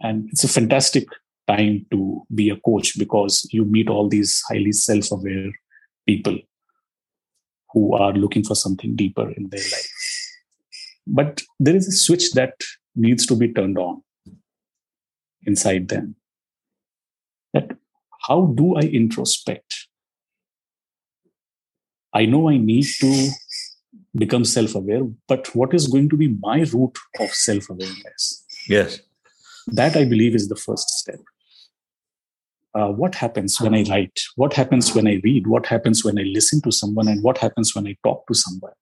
And 0.00 0.28
it's 0.30 0.44
a 0.44 0.48
fantastic 0.48 1.06
time 1.46 1.86
to 1.90 2.26
be 2.34 2.50
a 2.50 2.56
coach 2.56 2.98
because 2.98 3.48
you 3.52 3.64
meet 3.64 3.88
all 3.88 4.08
these 4.08 4.42
highly 4.48 4.72
self-aware 4.72 5.50
people 6.06 6.38
who 7.72 7.94
are 7.94 8.12
looking 8.12 8.44
for 8.44 8.54
something 8.54 8.94
deeper 8.94 9.30
in 9.30 9.48
their 9.48 9.60
life. 9.60 9.90
But 11.06 11.42
there 11.58 11.74
is 11.74 11.88
a 11.88 11.92
switch 11.92 12.32
that 12.32 12.54
needs 12.94 13.26
to 13.26 13.36
be 13.36 13.52
turned 13.52 13.78
on 13.78 14.02
inside 15.46 15.88
them. 15.88 16.16
That 17.54 17.76
how 18.26 18.46
do 18.46 18.76
i 18.76 18.82
introspect 18.82 19.87
i 22.20 22.24
know 22.34 22.42
i 22.50 22.56
need 22.56 22.86
to 23.00 23.12
become 24.22 24.44
self-aware 24.44 25.04
but 25.32 25.54
what 25.54 25.74
is 25.78 25.86
going 25.94 26.08
to 26.08 26.16
be 26.22 26.28
my 26.46 26.58
route 26.74 26.98
of 27.24 27.34
self-awareness 27.40 28.28
yes 28.76 29.00
that 29.80 29.96
i 30.02 30.04
believe 30.14 30.34
is 30.40 30.48
the 30.48 30.60
first 30.66 30.88
step 31.00 31.34
uh, 32.74 32.88
what 32.88 33.14
happens 33.14 33.60
when 33.60 33.74
I 33.74 33.82
write, 33.84 34.20
what 34.36 34.52
happens 34.52 34.94
when 34.94 35.06
I 35.08 35.20
read, 35.24 35.46
what 35.46 35.66
happens 35.66 36.04
when 36.04 36.18
I 36.18 36.22
listen 36.22 36.60
to 36.62 36.70
someone, 36.70 37.08
and 37.08 37.22
what 37.22 37.38
happens 37.38 37.74
when 37.74 37.86
I 37.86 37.96
talk 38.04 38.26
to 38.28 38.34
someone. 38.34 38.72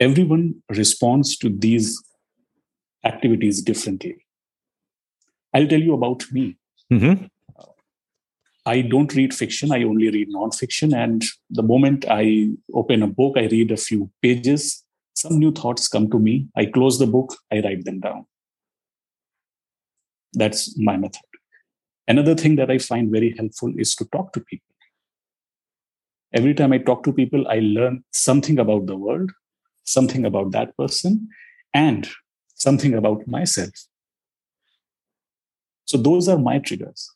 Everyone 0.00 0.62
responds 0.68 1.36
to 1.38 1.48
these 1.48 2.02
activities 3.04 3.62
differently. 3.62 4.24
I'll 5.54 5.68
tell 5.68 5.80
you 5.80 5.94
about 5.94 6.24
me. 6.32 6.56
Mm-hmm. 6.92 7.26
I 8.66 8.80
don't 8.80 9.14
read 9.14 9.32
fiction, 9.32 9.70
I 9.70 9.84
only 9.84 10.10
read 10.10 10.28
nonfiction. 10.28 10.92
And 10.94 11.24
the 11.50 11.62
moment 11.62 12.04
I 12.10 12.48
open 12.74 13.02
a 13.02 13.06
book, 13.06 13.34
I 13.36 13.46
read 13.46 13.70
a 13.70 13.76
few 13.76 14.10
pages, 14.20 14.84
some 15.14 15.38
new 15.38 15.52
thoughts 15.52 15.86
come 15.86 16.10
to 16.10 16.18
me. 16.18 16.48
I 16.56 16.66
close 16.66 16.98
the 16.98 17.06
book, 17.06 17.36
I 17.52 17.60
write 17.60 17.84
them 17.84 18.00
down. 18.00 18.26
That's 20.32 20.76
my 20.76 20.96
method. 20.96 21.22
Another 22.08 22.34
thing 22.34 22.56
that 22.56 22.70
I 22.70 22.78
find 22.78 23.10
very 23.10 23.34
helpful 23.38 23.72
is 23.78 23.94
to 23.96 24.04
talk 24.06 24.32
to 24.32 24.40
people. 24.40 24.74
Every 26.32 26.52
time 26.52 26.72
I 26.72 26.78
talk 26.78 27.04
to 27.04 27.12
people, 27.12 27.46
I 27.48 27.60
learn 27.60 28.04
something 28.12 28.58
about 28.58 28.86
the 28.86 28.96
world, 28.96 29.30
something 29.84 30.24
about 30.24 30.50
that 30.52 30.76
person, 30.76 31.28
and 31.72 32.08
something 32.56 32.94
about 32.94 33.26
myself. 33.28 33.70
So 35.84 35.96
those 35.96 36.28
are 36.28 36.38
my 36.38 36.58
triggers. 36.58 37.15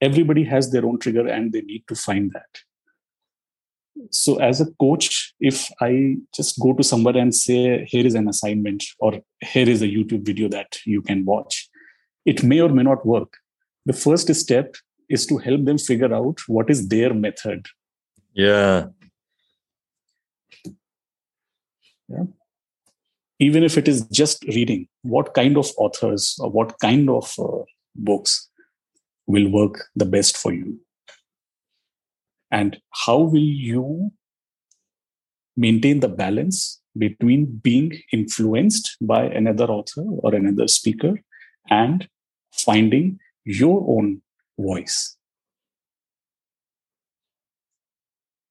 Everybody 0.00 0.44
has 0.44 0.70
their 0.70 0.86
own 0.86 0.98
trigger 0.98 1.26
and 1.26 1.52
they 1.52 1.62
need 1.62 1.84
to 1.88 1.94
find 1.94 2.32
that. 2.32 2.64
so 4.16 4.32
as 4.48 4.58
a 4.62 4.66
coach 4.82 5.06
if 5.48 5.56
i 5.84 5.88
just 6.36 6.58
go 6.64 6.68
to 6.80 6.84
somebody 6.90 7.20
and 7.22 7.34
say 7.38 7.62
here 7.92 8.04
is 8.10 8.16
an 8.20 8.28
assignment 8.32 8.84
or 9.06 9.10
here 9.52 9.68
is 9.72 9.80
a 9.86 9.88
youtube 9.94 10.22
video 10.28 10.50
that 10.52 10.78
you 10.92 11.00
can 11.08 11.24
watch 11.30 11.56
it 12.28 12.42
may 12.42 12.60
or 12.60 12.68
may 12.68 12.82
not 12.82 13.06
work. 13.06 13.38
The 13.86 13.94
first 13.94 14.32
step 14.34 14.74
is 15.08 15.26
to 15.26 15.38
help 15.38 15.64
them 15.64 15.78
figure 15.78 16.14
out 16.14 16.40
what 16.46 16.68
is 16.68 16.88
their 16.88 17.14
method. 17.14 17.66
Yeah. 18.34 18.88
Yeah. 22.08 22.24
Even 23.38 23.62
if 23.62 23.78
it 23.78 23.88
is 23.88 24.02
just 24.08 24.44
reading 24.44 24.88
what 25.02 25.32
kind 25.32 25.56
of 25.56 25.70
authors 25.78 26.36
or 26.40 26.50
what 26.50 26.78
kind 26.80 27.08
of 27.08 27.32
uh, 27.38 27.62
books 27.94 28.47
will 29.28 29.48
work 29.48 29.84
the 29.94 30.06
best 30.06 30.36
for 30.36 30.52
you. 30.52 30.80
And 32.50 32.80
how 32.90 33.18
will 33.18 33.50
you 33.68 34.10
maintain 35.56 36.00
the 36.00 36.08
balance 36.08 36.80
between 36.96 37.44
being 37.62 38.00
influenced 38.12 38.96
by 39.00 39.24
another 39.24 39.66
author 39.66 40.02
or 40.02 40.34
another 40.34 40.66
speaker 40.66 41.20
and 41.68 42.08
finding 42.52 43.20
your 43.44 43.84
own 43.86 44.22
voice? 44.58 45.16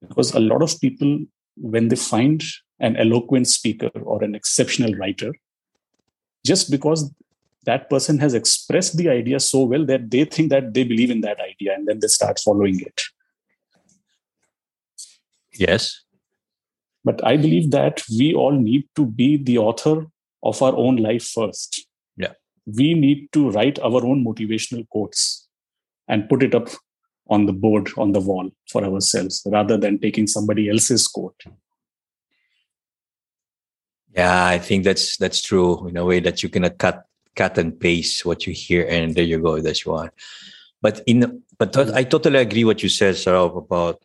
Because 0.07 0.33
a 0.35 0.39
lot 0.39 0.61
of 0.61 0.79
people 0.79 1.25
when 1.59 1.87
they 1.87 1.95
find 1.95 2.43
an 2.79 2.95
eloquent 2.97 3.47
speaker 3.47 3.89
or 4.03 4.23
an 4.23 4.35
exceptional 4.35 4.93
writer 4.93 5.33
just 6.45 6.69
because 6.69 7.11
that 7.67 7.89
person 7.89 8.17
has 8.17 8.33
expressed 8.33 8.95
the 8.97 9.09
idea 9.09 9.39
so 9.41 9.63
well 9.65 9.85
that 9.85 10.09
they 10.09 10.23
think 10.23 10.49
that 10.49 10.73
they 10.73 10.83
believe 10.85 11.11
in 11.11 11.21
that 11.21 11.39
idea 11.41 11.75
and 11.75 11.85
then 11.87 11.99
they 11.99 12.07
start 12.07 12.39
following 12.39 12.79
it. 12.79 13.01
Yes. 15.53 16.03
But 17.03 17.23
i 17.25 17.35
believe 17.37 17.71
that 17.71 18.03
we 18.19 18.33
all 18.33 18.51
need 18.51 18.87
to 18.95 19.05
be 19.05 19.29
the 19.49 19.57
author 19.57 20.07
of 20.43 20.61
our 20.61 20.75
own 20.75 20.97
life 20.97 21.27
first. 21.27 21.85
Yeah. 22.15 22.33
We 22.65 22.93
need 22.93 23.31
to 23.33 23.49
write 23.51 23.79
our 23.79 24.05
own 24.05 24.23
motivational 24.23 24.87
quotes 24.89 25.47
and 26.07 26.29
put 26.29 26.43
it 26.43 26.55
up 26.55 26.69
on 27.29 27.45
the 27.45 27.53
board 27.53 27.89
on 27.97 28.13
the 28.13 28.21
wall 28.21 28.49
for 28.71 28.83
ourselves 28.85 29.41
rather 29.45 29.77
than 29.77 29.99
taking 29.99 30.27
somebody 30.27 30.69
else's 30.69 31.07
quote. 31.07 31.43
Yeah 34.15 34.45
i 34.45 34.57
think 34.57 34.85
that's 34.85 35.17
that's 35.17 35.41
true 35.41 35.87
in 35.89 35.97
a 35.97 36.05
way 36.05 36.19
that 36.21 36.41
you 36.43 36.49
cannot 36.49 36.77
cut 36.77 37.03
cut 37.37 37.57
and 37.57 37.79
paste 37.79 38.25
what 38.25 38.45
you 38.45 38.53
hear 38.53 38.85
and 38.89 39.15
there 39.15 39.23
you 39.23 39.39
go 39.39 39.61
that's 39.61 39.85
one 39.85 40.09
but 40.81 41.01
in 41.05 41.43
but 41.57 41.75
i 41.93 42.03
totally 42.03 42.39
agree 42.39 42.65
what 42.65 42.81
you 42.83 42.89
said 42.89 43.15
Saurabh, 43.15 43.57
about 43.57 44.03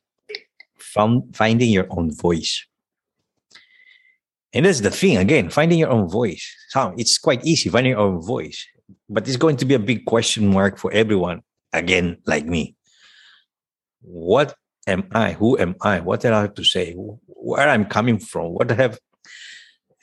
found, 0.78 1.34
finding 1.34 1.70
your 1.70 1.86
own 1.90 2.14
voice 2.14 2.66
and 4.52 4.66
that's 4.66 4.80
the 4.80 4.90
thing 4.90 5.16
again 5.16 5.50
finding 5.50 5.78
your 5.78 5.90
own 5.90 6.08
voice 6.08 6.44
so 6.68 6.94
it's 6.96 7.18
quite 7.18 7.44
easy 7.44 7.70
finding 7.70 7.92
your 7.92 8.00
own 8.00 8.20
voice 8.20 8.66
but 9.08 9.26
it's 9.26 9.38
going 9.38 9.56
to 9.56 9.64
be 9.64 9.74
a 9.74 9.78
big 9.90 10.04
question 10.04 10.46
mark 10.46 10.78
for 10.78 10.92
everyone 10.92 11.42
again 11.72 12.18
like 12.26 12.46
me 12.46 12.76
what 14.02 14.54
am 14.86 15.08
I? 15.12 15.32
Who 15.32 15.58
am 15.58 15.76
I? 15.80 16.00
What 16.00 16.20
do 16.20 16.32
I 16.32 16.40
have 16.42 16.54
to 16.54 16.64
say? 16.64 16.94
Where 16.94 17.68
I'm 17.68 17.84
coming 17.84 18.18
from? 18.18 18.52
What 18.52 18.70
I 18.72 18.74
have 18.74 18.98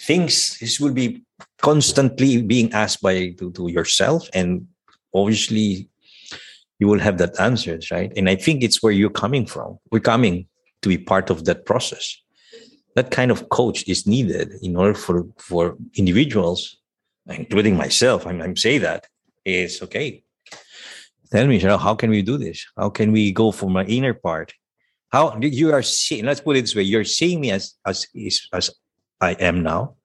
things 0.01 0.57
this 0.59 0.79
will 0.79 0.93
be 0.93 1.23
constantly 1.61 2.41
being 2.41 2.71
asked 2.73 3.01
by 3.01 3.29
to, 3.31 3.51
to 3.51 3.67
yourself 3.69 4.27
and 4.33 4.67
obviously 5.13 5.89
you 6.79 6.87
will 6.87 6.99
have 6.99 7.17
that 7.17 7.39
answers 7.39 7.91
right? 7.91 8.11
And 8.15 8.29
i 8.29 8.35
think 8.35 8.63
it's 8.63 8.81
where 8.81 8.93
you're 8.93 9.09
coming 9.09 9.45
from. 9.45 9.79
We're 9.91 9.99
coming 9.99 10.47
to 10.81 10.89
be 10.89 10.97
part 10.97 11.29
of 11.29 11.45
that 11.45 11.65
process. 11.65 12.17
That 12.95 13.11
kind 13.11 13.31
of 13.31 13.49
coach 13.49 13.87
is 13.87 14.07
needed 14.07 14.53
in 14.61 14.75
order 14.75 14.93
for 14.93 15.27
for 15.37 15.77
individuals 15.95 16.77
including 17.27 17.77
myself 17.77 18.25
i'm, 18.25 18.41
I'm 18.41 18.55
saying 18.55 18.81
that 18.81 19.05
is 19.45 19.81
okay 19.83 20.23
tell 21.31 21.47
me 21.47 21.59
how 21.59 21.95
can 21.95 22.09
we 22.09 22.21
do 22.21 22.37
this? 22.37 22.65
How 22.77 22.89
can 22.89 23.11
we 23.11 23.31
go 23.31 23.51
for 23.51 23.69
my 23.69 23.85
inner 23.85 24.13
part? 24.13 24.53
How 25.09 25.37
you 25.41 25.71
are 25.73 25.81
seeing 25.81 26.25
let's 26.25 26.41
put 26.41 26.57
it 26.57 26.61
this 26.61 26.75
way 26.75 26.83
you're 26.83 27.03
seeing 27.03 27.41
me 27.41 27.51
as 27.51 27.75
as 27.85 28.07
as 28.53 28.69
i 29.21 29.31
am 29.33 29.63
now 29.63 29.95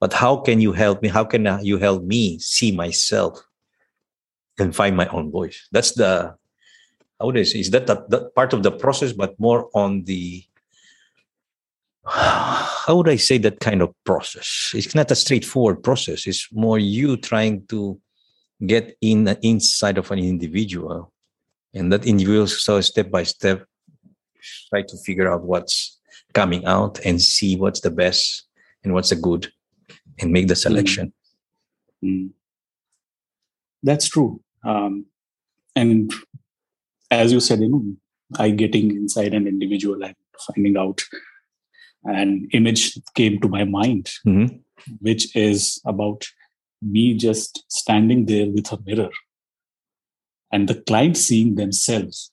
but 0.00 0.14
how 0.14 0.36
can 0.36 0.60
you 0.60 0.72
help 0.72 1.02
me? 1.02 1.08
How 1.08 1.24
can 1.24 1.46
you 1.62 1.78
help 1.78 2.02
me 2.02 2.38
see 2.38 2.72
myself 2.72 3.38
and 4.58 4.74
find 4.74 4.96
my 4.96 5.06
own 5.08 5.30
voice? 5.30 5.68
That's 5.70 5.92
the 5.92 6.34
how 7.20 7.26
would 7.26 7.36
I 7.36 7.42
say, 7.42 7.60
is 7.60 7.70
that 7.70 8.32
part 8.34 8.54
of 8.54 8.62
the 8.62 8.72
process 8.72 9.12
but 9.12 9.38
more 9.38 9.68
on 9.74 10.04
the 10.04 10.42
how 12.06 12.96
would 12.96 13.10
i 13.10 13.16
say 13.16 13.36
that 13.38 13.60
kind 13.60 13.82
of 13.82 13.94
process? 14.04 14.72
It's 14.74 14.94
not 14.94 15.10
a 15.10 15.14
straightforward 15.14 15.82
process. 15.82 16.26
It's 16.26 16.48
more 16.50 16.78
you 16.78 17.18
trying 17.18 17.66
to 17.66 18.00
get 18.66 18.96
in 19.02 19.24
the 19.24 19.38
inside 19.46 19.98
of 19.98 20.10
an 20.10 20.18
individual. 20.18 21.12
And 21.74 21.92
that 21.92 22.06
individual 22.06 22.46
so 22.46 22.80
step 22.80 23.10
by 23.10 23.24
step 23.24 23.66
try 24.70 24.80
to 24.82 24.96
figure 25.04 25.30
out 25.30 25.42
what's 25.42 25.98
coming 26.32 26.64
out 26.64 26.98
and 27.04 27.20
see 27.20 27.56
what's 27.56 27.80
the 27.80 27.90
best 27.90 28.44
and 28.82 28.94
what's 28.94 29.10
the 29.10 29.16
good 29.16 29.52
and 30.20 30.32
make 30.32 30.48
the 30.48 30.54
mm. 30.54 30.64
selection. 30.66 31.12
Mm. 32.04 32.30
that's 33.82 34.08
true 34.08 34.40
um, 34.64 35.04
and 35.76 36.12
as 37.10 37.32
you 37.32 37.40
said 37.40 37.60
you 37.60 37.68
know 37.68 37.84
i 38.38 38.48
getting 38.50 38.90
inside 38.96 39.34
an 39.34 39.46
individual 39.46 40.02
and 40.02 40.14
finding 40.46 40.78
out 40.78 41.02
an 42.04 42.48
image 42.52 42.98
came 43.14 43.38
to 43.40 43.48
my 43.48 43.64
mind 43.64 44.10
mm-hmm. 44.26 44.56
which 45.00 45.36
is 45.36 45.78
about 45.84 46.26
me 46.80 47.12
just 47.12 47.62
standing 47.68 48.24
there 48.24 48.48
with 48.50 48.72
a 48.72 48.78
mirror 48.86 49.10
and 50.52 50.68
the 50.68 50.80
client 50.82 51.16
seeing 51.16 51.54
themselves 51.54 52.32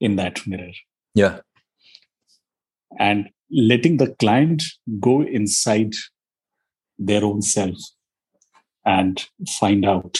in 0.00 0.16
that 0.16 0.46
mirror. 0.46 0.72
Yeah. 1.14 1.40
And 2.98 3.30
letting 3.50 3.96
the 3.96 4.14
client 4.18 4.62
go 5.00 5.22
inside 5.22 5.94
their 6.98 7.24
own 7.24 7.42
self 7.42 7.76
and 8.84 9.26
find 9.48 9.84
out. 9.84 10.18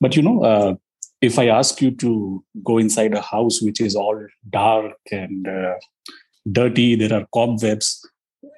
But 0.00 0.16
you 0.16 0.22
know, 0.22 0.42
uh, 0.42 0.74
if 1.20 1.38
I 1.38 1.46
ask 1.48 1.80
you 1.80 1.90
to 1.92 2.44
go 2.62 2.78
inside 2.78 3.14
a 3.14 3.22
house 3.22 3.62
which 3.62 3.80
is 3.80 3.96
all 3.96 4.26
dark 4.50 4.98
and 5.10 5.48
uh, 5.48 5.74
dirty, 6.50 6.94
there 6.94 7.14
are 7.14 7.26
cobwebs, 7.32 8.06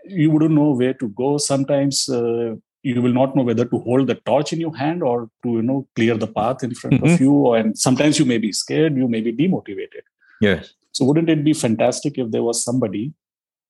you 0.05 0.31
wouldn't 0.31 0.55
know 0.55 0.71
where 0.71 0.95
to 0.95 1.09
go. 1.09 1.39
Sometimes 1.39 2.09
uh, 2.09 2.57
you 2.83 3.03
will 3.03 3.13
not 3.13 3.35
know 3.35 3.43
whether 3.43 3.65
to 3.65 3.79
hold 3.81 4.07
the 4.07 4.15
torch 4.15 4.53
in 4.53 4.61
your 4.61 4.75
hand 4.77 5.03
or 5.03 5.29
to 5.43 5.53
you 5.53 5.63
know 5.63 5.87
clear 5.97 6.17
the 6.17 6.27
path 6.27 6.63
in 6.63 6.75
front 6.75 6.97
mm-hmm. 6.97 7.15
of 7.15 7.21
you 7.21 7.53
and 7.55 7.79
sometimes 7.79 8.19
you 8.19 8.25
may 8.25 8.39
be 8.39 8.53
scared 8.53 8.97
you 8.97 9.09
may 9.09 9.21
be 9.21 9.33
demotivated 9.33 10.05
yes 10.41 10.75
so 10.93 11.05
wouldn't 11.05 11.29
it 11.29 11.43
be 11.45 11.53
fantastic 11.53 12.19
if 12.19 12.31
there 12.31 12.43
was 12.43 12.63
somebody 12.63 13.13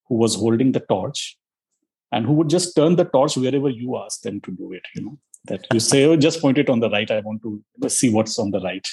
who 0.06 0.16
was 0.16 0.34
holding 0.34 0.72
the 0.72 0.80
torch 0.80 1.38
and 2.12 2.26
who 2.26 2.32
would 2.32 2.48
just 2.48 2.74
turn 2.74 2.96
the 2.96 3.04
torch 3.04 3.36
wherever 3.36 3.68
you 3.68 3.98
ask 3.98 4.22
them 4.22 4.40
to 4.40 4.50
do 4.50 4.72
it 4.72 4.82
you 4.94 5.02
know 5.02 5.18
that 5.48 5.66
you 5.72 5.80
say 5.80 6.04
oh 6.04 6.16
just 6.16 6.40
point 6.40 6.58
it 6.58 6.70
on 6.70 6.80
the 6.80 6.90
right. 6.90 7.10
I 7.10 7.20
want 7.20 7.42
to 7.42 7.88
see 7.88 8.10
what's 8.10 8.38
on 8.38 8.50
the 8.50 8.60
right. 8.60 8.86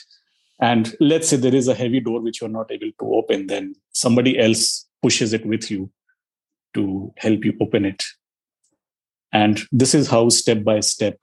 And 0.62 0.96
let's 1.00 1.28
say 1.30 1.38
there 1.38 1.54
is 1.54 1.68
a 1.68 1.76
heavy 1.76 2.00
door 2.00 2.22
which 2.22 2.40
you're 2.40 2.50
not 2.50 2.72
able 2.72 2.92
to 3.00 3.14
open 3.16 3.48
then 3.48 3.76
somebody 3.92 4.40
else 4.40 4.88
pushes 5.02 5.34
it 5.34 5.46
with 5.46 5.70
you 5.70 5.92
to 6.74 7.14
help 7.18 7.44
you 7.44 7.54
open 7.62 7.86
it. 7.86 8.04
And 9.34 9.62
this 9.72 9.94
is 9.94 10.08
how 10.10 10.30
step 10.30 10.64
by 10.64 10.80
step 10.80 11.20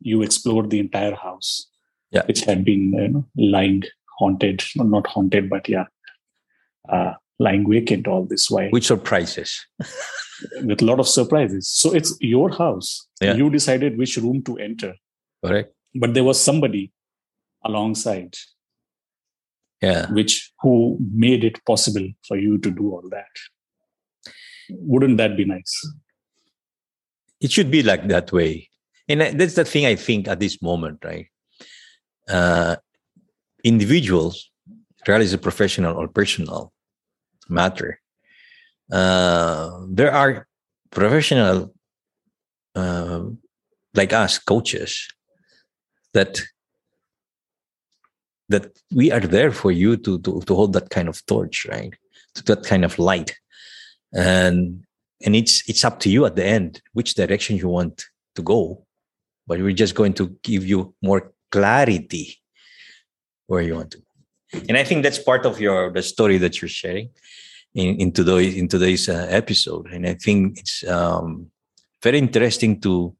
you 0.00 0.22
explore 0.22 0.66
the 0.66 0.78
entire 0.78 1.14
house 1.14 1.66
yeah. 2.12 2.24
which 2.26 2.40
had 2.42 2.64
been 2.64 2.92
you 2.92 3.08
know, 3.08 3.26
lying 3.36 3.82
haunted 4.18 4.62
not 4.76 5.06
haunted 5.06 5.48
but 5.48 5.68
yeah 5.68 5.84
uh, 6.88 7.14
lying 7.38 7.68
vacant 7.70 8.06
all 8.06 8.24
this 8.24 8.50
while 8.50 8.68
Which 8.70 8.86
surprises. 8.86 9.66
with 10.62 10.82
a 10.82 10.84
lot 10.84 11.00
of 11.00 11.08
surprises. 11.08 11.68
So 11.68 11.94
it's 11.94 12.16
your 12.20 12.50
house. 12.50 13.06
Yeah. 13.20 13.34
you 13.34 13.50
decided 13.50 13.98
which 13.98 14.16
room 14.16 14.42
to 14.44 14.58
enter. 14.58 14.94
Correct. 15.44 15.72
But 15.94 16.14
there 16.14 16.24
was 16.24 16.40
somebody 16.40 16.92
alongside 17.64 18.34
yeah. 19.80 20.10
which 20.10 20.52
who 20.60 20.98
made 21.12 21.44
it 21.44 21.64
possible 21.64 22.08
for 22.26 22.36
you 22.36 22.58
to 22.58 22.70
do 22.70 22.92
all 22.92 23.08
that. 23.10 23.26
Wouldn't 24.70 25.16
that 25.18 25.36
be 25.36 25.44
nice? 25.44 25.92
It 27.40 27.52
should 27.52 27.70
be 27.70 27.82
like 27.82 28.08
that 28.08 28.32
way. 28.32 28.68
And 29.08 29.22
that's 29.40 29.54
the 29.54 29.64
thing 29.64 29.86
i 29.86 29.94
think 29.94 30.28
at 30.28 30.38
this 30.38 30.60
moment 30.60 31.02
right? 31.02 31.28
Uh, 32.28 32.76
individuals 33.64 34.50
regardless 35.00 35.32
of 35.32 35.40
professional 35.40 35.96
or 35.96 36.08
personal 36.08 36.72
matter. 37.48 38.00
Uh, 38.90 39.70
there 39.90 40.12
are 40.12 40.46
professional 40.90 41.72
uh, 42.74 43.22
like 43.94 44.12
us 44.12 44.38
coaches 44.38 45.08
that 46.14 46.40
that 48.48 48.66
we 48.94 49.12
are 49.12 49.20
there 49.20 49.52
for 49.52 49.70
you 49.70 49.96
to, 49.96 50.18
to 50.20 50.40
to 50.40 50.54
hold 50.54 50.72
that 50.72 50.90
kind 50.90 51.08
of 51.08 51.24
torch 51.26 51.66
right? 51.68 51.94
To 52.34 52.44
that 52.44 52.64
kind 52.64 52.84
of 52.84 52.98
light. 52.98 53.36
And 54.14 54.84
and 55.24 55.36
it's 55.36 55.68
it's 55.68 55.84
up 55.84 56.00
to 56.00 56.10
you 56.10 56.24
at 56.24 56.36
the 56.36 56.44
end 56.44 56.80
which 56.92 57.14
direction 57.14 57.56
you 57.56 57.68
want 57.68 58.04
to 58.36 58.42
go 58.42 58.86
but 59.48 59.58
we're 59.58 59.72
just 59.72 59.94
going 59.94 60.12
to 60.12 60.28
give 60.42 60.66
you 60.66 60.94
more 61.02 61.32
clarity 61.50 62.38
where 63.46 63.62
you 63.62 63.74
want 63.74 63.90
to 63.90 64.02
and 64.52 64.76
i 64.76 64.84
think 64.84 65.02
that's 65.02 65.18
part 65.18 65.44
of 65.46 65.60
your 65.60 65.92
the 65.92 66.02
story 66.02 66.38
that 66.38 66.60
you're 66.60 66.68
sharing 66.68 67.10
in, 67.74 67.96
in 67.96 68.12
today's 68.12 68.54
in 68.56 68.68
today's 68.68 69.08
uh, 69.08 69.26
episode. 69.30 69.86
And 69.92 70.06
i 70.06 70.14
think 70.14 70.58
it's 70.58 70.86
um, 70.88 71.50
very 72.02 72.18
interesting 72.18 72.80
to 72.80 73.14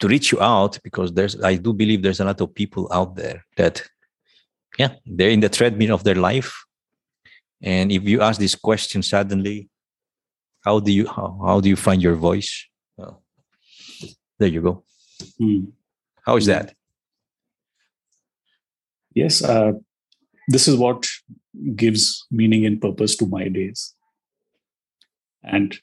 to 0.00 0.08
reach 0.08 0.32
you 0.32 0.40
out 0.40 0.78
because 0.82 1.12
there's 1.12 1.40
i 1.42 1.56
do 1.56 1.72
believe 1.72 2.02
there's 2.02 2.20
a 2.20 2.24
lot 2.24 2.40
of 2.40 2.54
people 2.54 2.88
out 2.92 3.16
there 3.16 3.44
that 3.56 3.82
yeah 4.78 4.92
they're 5.04 5.30
in 5.30 5.40
the 5.40 5.48
treadmill 5.48 5.94
of 5.94 6.04
their 6.04 6.16
life. 6.16 6.64
And 7.62 7.92
if 7.92 8.04
you 8.04 8.22
ask 8.22 8.40
this 8.40 8.54
question 8.54 9.02
suddenly 9.02 9.68
how 10.62 10.80
do 10.80 10.92
you 10.92 11.06
how, 11.06 11.38
how 11.44 11.60
do 11.60 11.68
you 11.68 11.76
find 11.76 12.02
your 12.02 12.14
voice? 12.14 12.66
Well, 12.96 13.22
there 14.38 14.48
you 14.48 14.62
go. 14.62 14.84
Hmm. 15.38 15.64
how 16.24 16.36
is 16.36 16.46
that 16.46 16.74
Yes, 19.14 19.42
uh, 19.42 19.72
this 20.48 20.68
is 20.68 20.76
what 20.76 21.06
gives 21.74 22.26
meaning 22.30 22.64
and 22.66 22.80
purpose 22.80 23.16
to 23.16 23.26
my 23.26 23.48
days. 23.48 23.94
And 25.42 25.76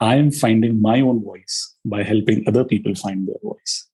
I 0.00 0.16
am 0.16 0.30
finding 0.30 0.80
my 0.80 1.00
own 1.00 1.22
voice 1.22 1.74
by 1.84 2.02
helping 2.02 2.44
other 2.46 2.64
people 2.64 2.94
find 2.94 3.26
their 3.26 3.36
voice. 3.42 3.88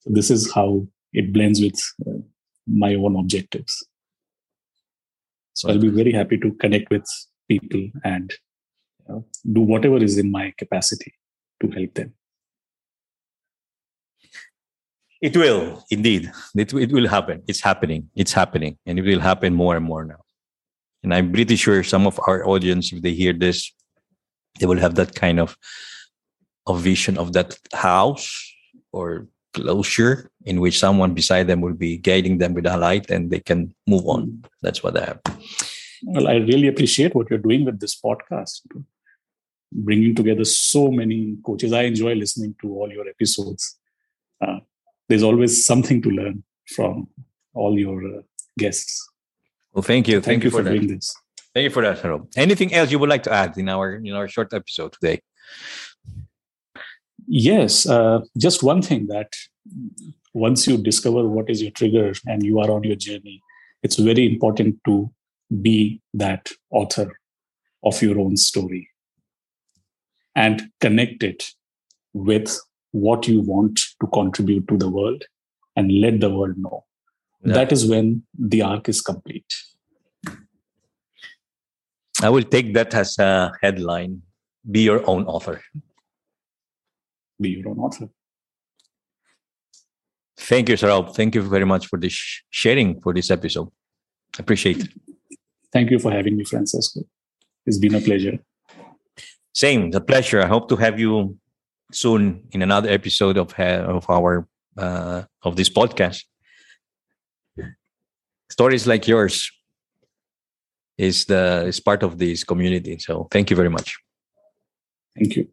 So 0.00 0.10
this 0.12 0.30
is 0.30 0.52
how 0.52 0.86
it 1.12 1.32
blends 1.32 1.60
with 1.60 1.80
uh, 2.06 2.20
my 2.66 2.94
own 2.94 3.16
objectives. 3.16 3.86
So 5.54 5.68
I'll 5.68 5.78
be 5.78 5.88
very 5.88 6.12
happy 6.12 6.38
to 6.38 6.52
connect 6.54 6.90
with 6.90 7.06
people 7.48 7.88
and 8.04 8.32
do 9.52 9.60
whatever 9.60 10.02
is 10.02 10.18
in 10.18 10.30
my 10.30 10.52
capacity 10.56 11.14
to 11.60 11.70
help 11.70 11.94
them. 11.94 12.14
It 15.22 15.36
will 15.36 15.84
indeed. 15.88 16.32
It, 16.56 16.74
it 16.74 16.90
will 16.90 17.06
happen. 17.06 17.42
It's 17.46 17.60
happening. 17.60 18.10
It's 18.16 18.32
happening. 18.32 18.76
And 18.84 18.98
it 18.98 19.02
will 19.02 19.20
happen 19.20 19.54
more 19.54 19.76
and 19.76 19.84
more 19.84 20.04
now. 20.04 20.22
And 21.04 21.14
I'm 21.14 21.32
pretty 21.32 21.56
sure 21.56 21.82
some 21.84 22.06
of 22.06 22.18
our 22.26 22.46
audience, 22.46 22.92
if 22.92 23.02
they 23.02 23.12
hear 23.12 23.32
this, 23.32 23.72
they 24.58 24.66
will 24.66 24.78
have 24.78 24.96
that 24.96 25.14
kind 25.14 25.38
of, 25.38 25.56
of 26.66 26.80
vision 26.80 27.18
of 27.18 27.32
that 27.34 27.56
house 27.72 28.52
or 28.92 29.28
closure 29.54 30.30
in 30.44 30.60
which 30.60 30.78
someone 30.78 31.14
beside 31.14 31.46
them 31.46 31.60
will 31.60 31.74
be 31.74 31.98
guiding 31.98 32.38
them 32.38 32.54
with 32.54 32.66
a 32.66 32.76
light 32.76 33.10
and 33.10 33.30
they 33.30 33.40
can 33.40 33.74
move 33.86 34.06
on. 34.06 34.44
That's 34.60 34.82
what 34.82 34.96
I 34.96 35.04
have. 35.06 35.20
Well, 36.04 36.26
I 36.26 36.34
really 36.34 36.66
appreciate 36.66 37.14
what 37.14 37.30
you're 37.30 37.38
doing 37.38 37.64
with 37.64 37.78
this 37.78 38.00
podcast, 38.00 38.62
bringing 39.70 40.16
together 40.16 40.44
so 40.44 40.90
many 40.90 41.36
coaches. 41.46 41.72
I 41.72 41.82
enjoy 41.82 42.14
listening 42.14 42.56
to 42.60 42.74
all 42.74 42.90
your 42.90 43.08
episodes. 43.08 43.78
Uh, 44.40 44.58
there's 45.12 45.22
always 45.22 45.62
something 45.66 46.00
to 46.00 46.08
learn 46.08 46.42
from 46.74 47.06
all 47.52 47.78
your 47.78 47.98
uh, 48.02 48.22
guests. 48.58 49.06
Well, 49.74 49.82
thank 49.82 50.08
you. 50.08 50.22
Thank, 50.22 50.42
you 50.42 50.50
for, 50.50 50.62
that. 50.62 50.70
doing 50.70 50.86
this. 50.86 51.14
Thank 51.52 51.64
you 51.64 51.70
for 51.70 51.82
that, 51.82 51.98
Harold. 51.98 52.32
Anything 52.34 52.72
else 52.72 52.90
you 52.90 52.98
would 52.98 53.10
like 53.10 53.24
to 53.24 53.32
add 53.32 53.58
in 53.58 53.68
our 53.68 53.96
in 53.96 54.14
our 54.14 54.26
short 54.26 54.54
episode 54.54 54.94
today? 54.94 55.20
Yes, 57.26 57.84
uh, 57.84 58.20
just 58.38 58.62
one 58.62 58.80
thing 58.80 59.06
that 59.08 59.30
once 60.32 60.66
you 60.66 60.78
discover 60.78 61.28
what 61.28 61.50
is 61.50 61.60
your 61.60 61.72
trigger 61.72 62.14
and 62.26 62.42
you 62.42 62.58
are 62.58 62.70
on 62.70 62.82
your 62.82 62.96
journey, 62.96 63.42
it's 63.82 63.96
very 63.96 64.24
important 64.32 64.80
to 64.86 65.12
be 65.60 66.00
that 66.14 66.50
author 66.70 67.08
of 67.84 68.00
your 68.00 68.18
own 68.18 68.38
story 68.38 68.88
and 70.34 70.62
connect 70.80 71.22
it 71.22 71.44
with 72.14 72.58
what 72.92 73.26
you 73.26 73.40
want 73.40 73.80
to 74.00 74.06
contribute 74.08 74.68
to 74.68 74.76
the 74.76 74.88
world 74.88 75.24
and 75.76 76.00
let 76.00 76.20
the 76.20 76.30
world 76.30 76.56
know. 76.56 76.84
Yeah. 77.44 77.54
That 77.54 77.72
is 77.72 77.86
when 77.86 78.22
the 78.38 78.62
arc 78.62 78.88
is 78.88 79.00
complete. 79.00 79.52
I 82.22 82.28
will 82.28 82.44
take 82.44 82.72
that 82.74 82.94
as 82.94 83.18
a 83.18 83.52
headline. 83.62 84.22
Be 84.70 84.82
your 84.82 85.08
own 85.10 85.24
author. 85.24 85.60
Be 87.40 87.50
your 87.50 87.70
own 87.70 87.78
author. 87.78 88.08
Thank 90.36 90.68
you, 90.68 90.76
Saurabh. 90.76 91.14
Thank 91.14 91.34
you 91.34 91.42
very 91.42 91.64
much 91.64 91.86
for 91.86 91.98
this 91.98 92.16
sharing 92.50 93.00
for 93.00 93.12
this 93.12 93.30
episode. 93.30 93.68
Appreciate 94.38 94.84
it. 94.84 94.90
Thank 95.72 95.90
you 95.90 95.98
for 95.98 96.12
having 96.12 96.36
me, 96.36 96.44
Francesco. 96.44 97.00
It's 97.66 97.78
been 97.78 97.94
a 97.94 98.00
pleasure. 98.00 98.38
Same, 99.54 99.90
the 99.90 100.00
pleasure. 100.00 100.42
I 100.42 100.46
hope 100.46 100.68
to 100.68 100.76
have 100.76 100.98
you 100.98 101.38
soon 101.94 102.44
in 102.52 102.62
another 102.62 102.88
episode 102.88 103.36
of 103.36 103.52
of 103.58 104.08
our 104.08 104.46
uh, 104.76 105.22
of 105.42 105.56
this 105.56 105.68
podcast. 105.68 106.24
Stories 108.50 108.86
like 108.86 109.08
yours 109.08 109.50
is 110.98 111.24
the 111.24 111.64
is 111.66 111.80
part 111.80 112.02
of 112.02 112.18
this 112.18 112.44
community. 112.44 112.98
So 112.98 113.28
thank 113.30 113.50
you 113.50 113.56
very 113.56 113.70
much. 113.70 113.96
Thank 115.16 115.36
you. 115.36 115.48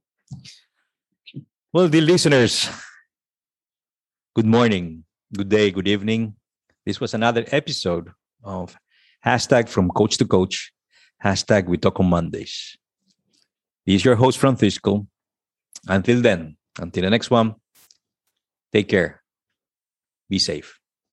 Well, 1.72 1.88
the 1.88 2.02
listeners, 2.02 2.70
good 4.36 4.46
morning, 4.46 5.04
good 5.34 5.50
day, 5.50 5.72
good 5.72 5.88
evening. 5.88 6.36
This 6.86 7.00
was 7.00 7.14
another 7.14 7.46
episode 7.52 8.10
of 8.44 8.76
hashtag 9.26 9.70
from 9.70 9.92
coach 9.92 10.18
to 10.18 10.26
coach, 10.26 10.72
hashtag 11.24 11.68
we 11.68 11.78
talk 11.78 12.00
on 12.00 12.08
Mondays. 12.08 12.76
This 13.86 13.96
is 13.98 14.06
your 14.06 14.16
host, 14.16 14.40
Francisco. 14.40 15.08
Until 15.88 16.22
then, 16.22 16.58
until 16.80 17.04
the 17.04 17.10
next 17.10 17.30
one, 17.30 17.56
take 18.72 18.88
care. 18.90 19.24
Be 20.30 20.40
safe. 20.40 20.79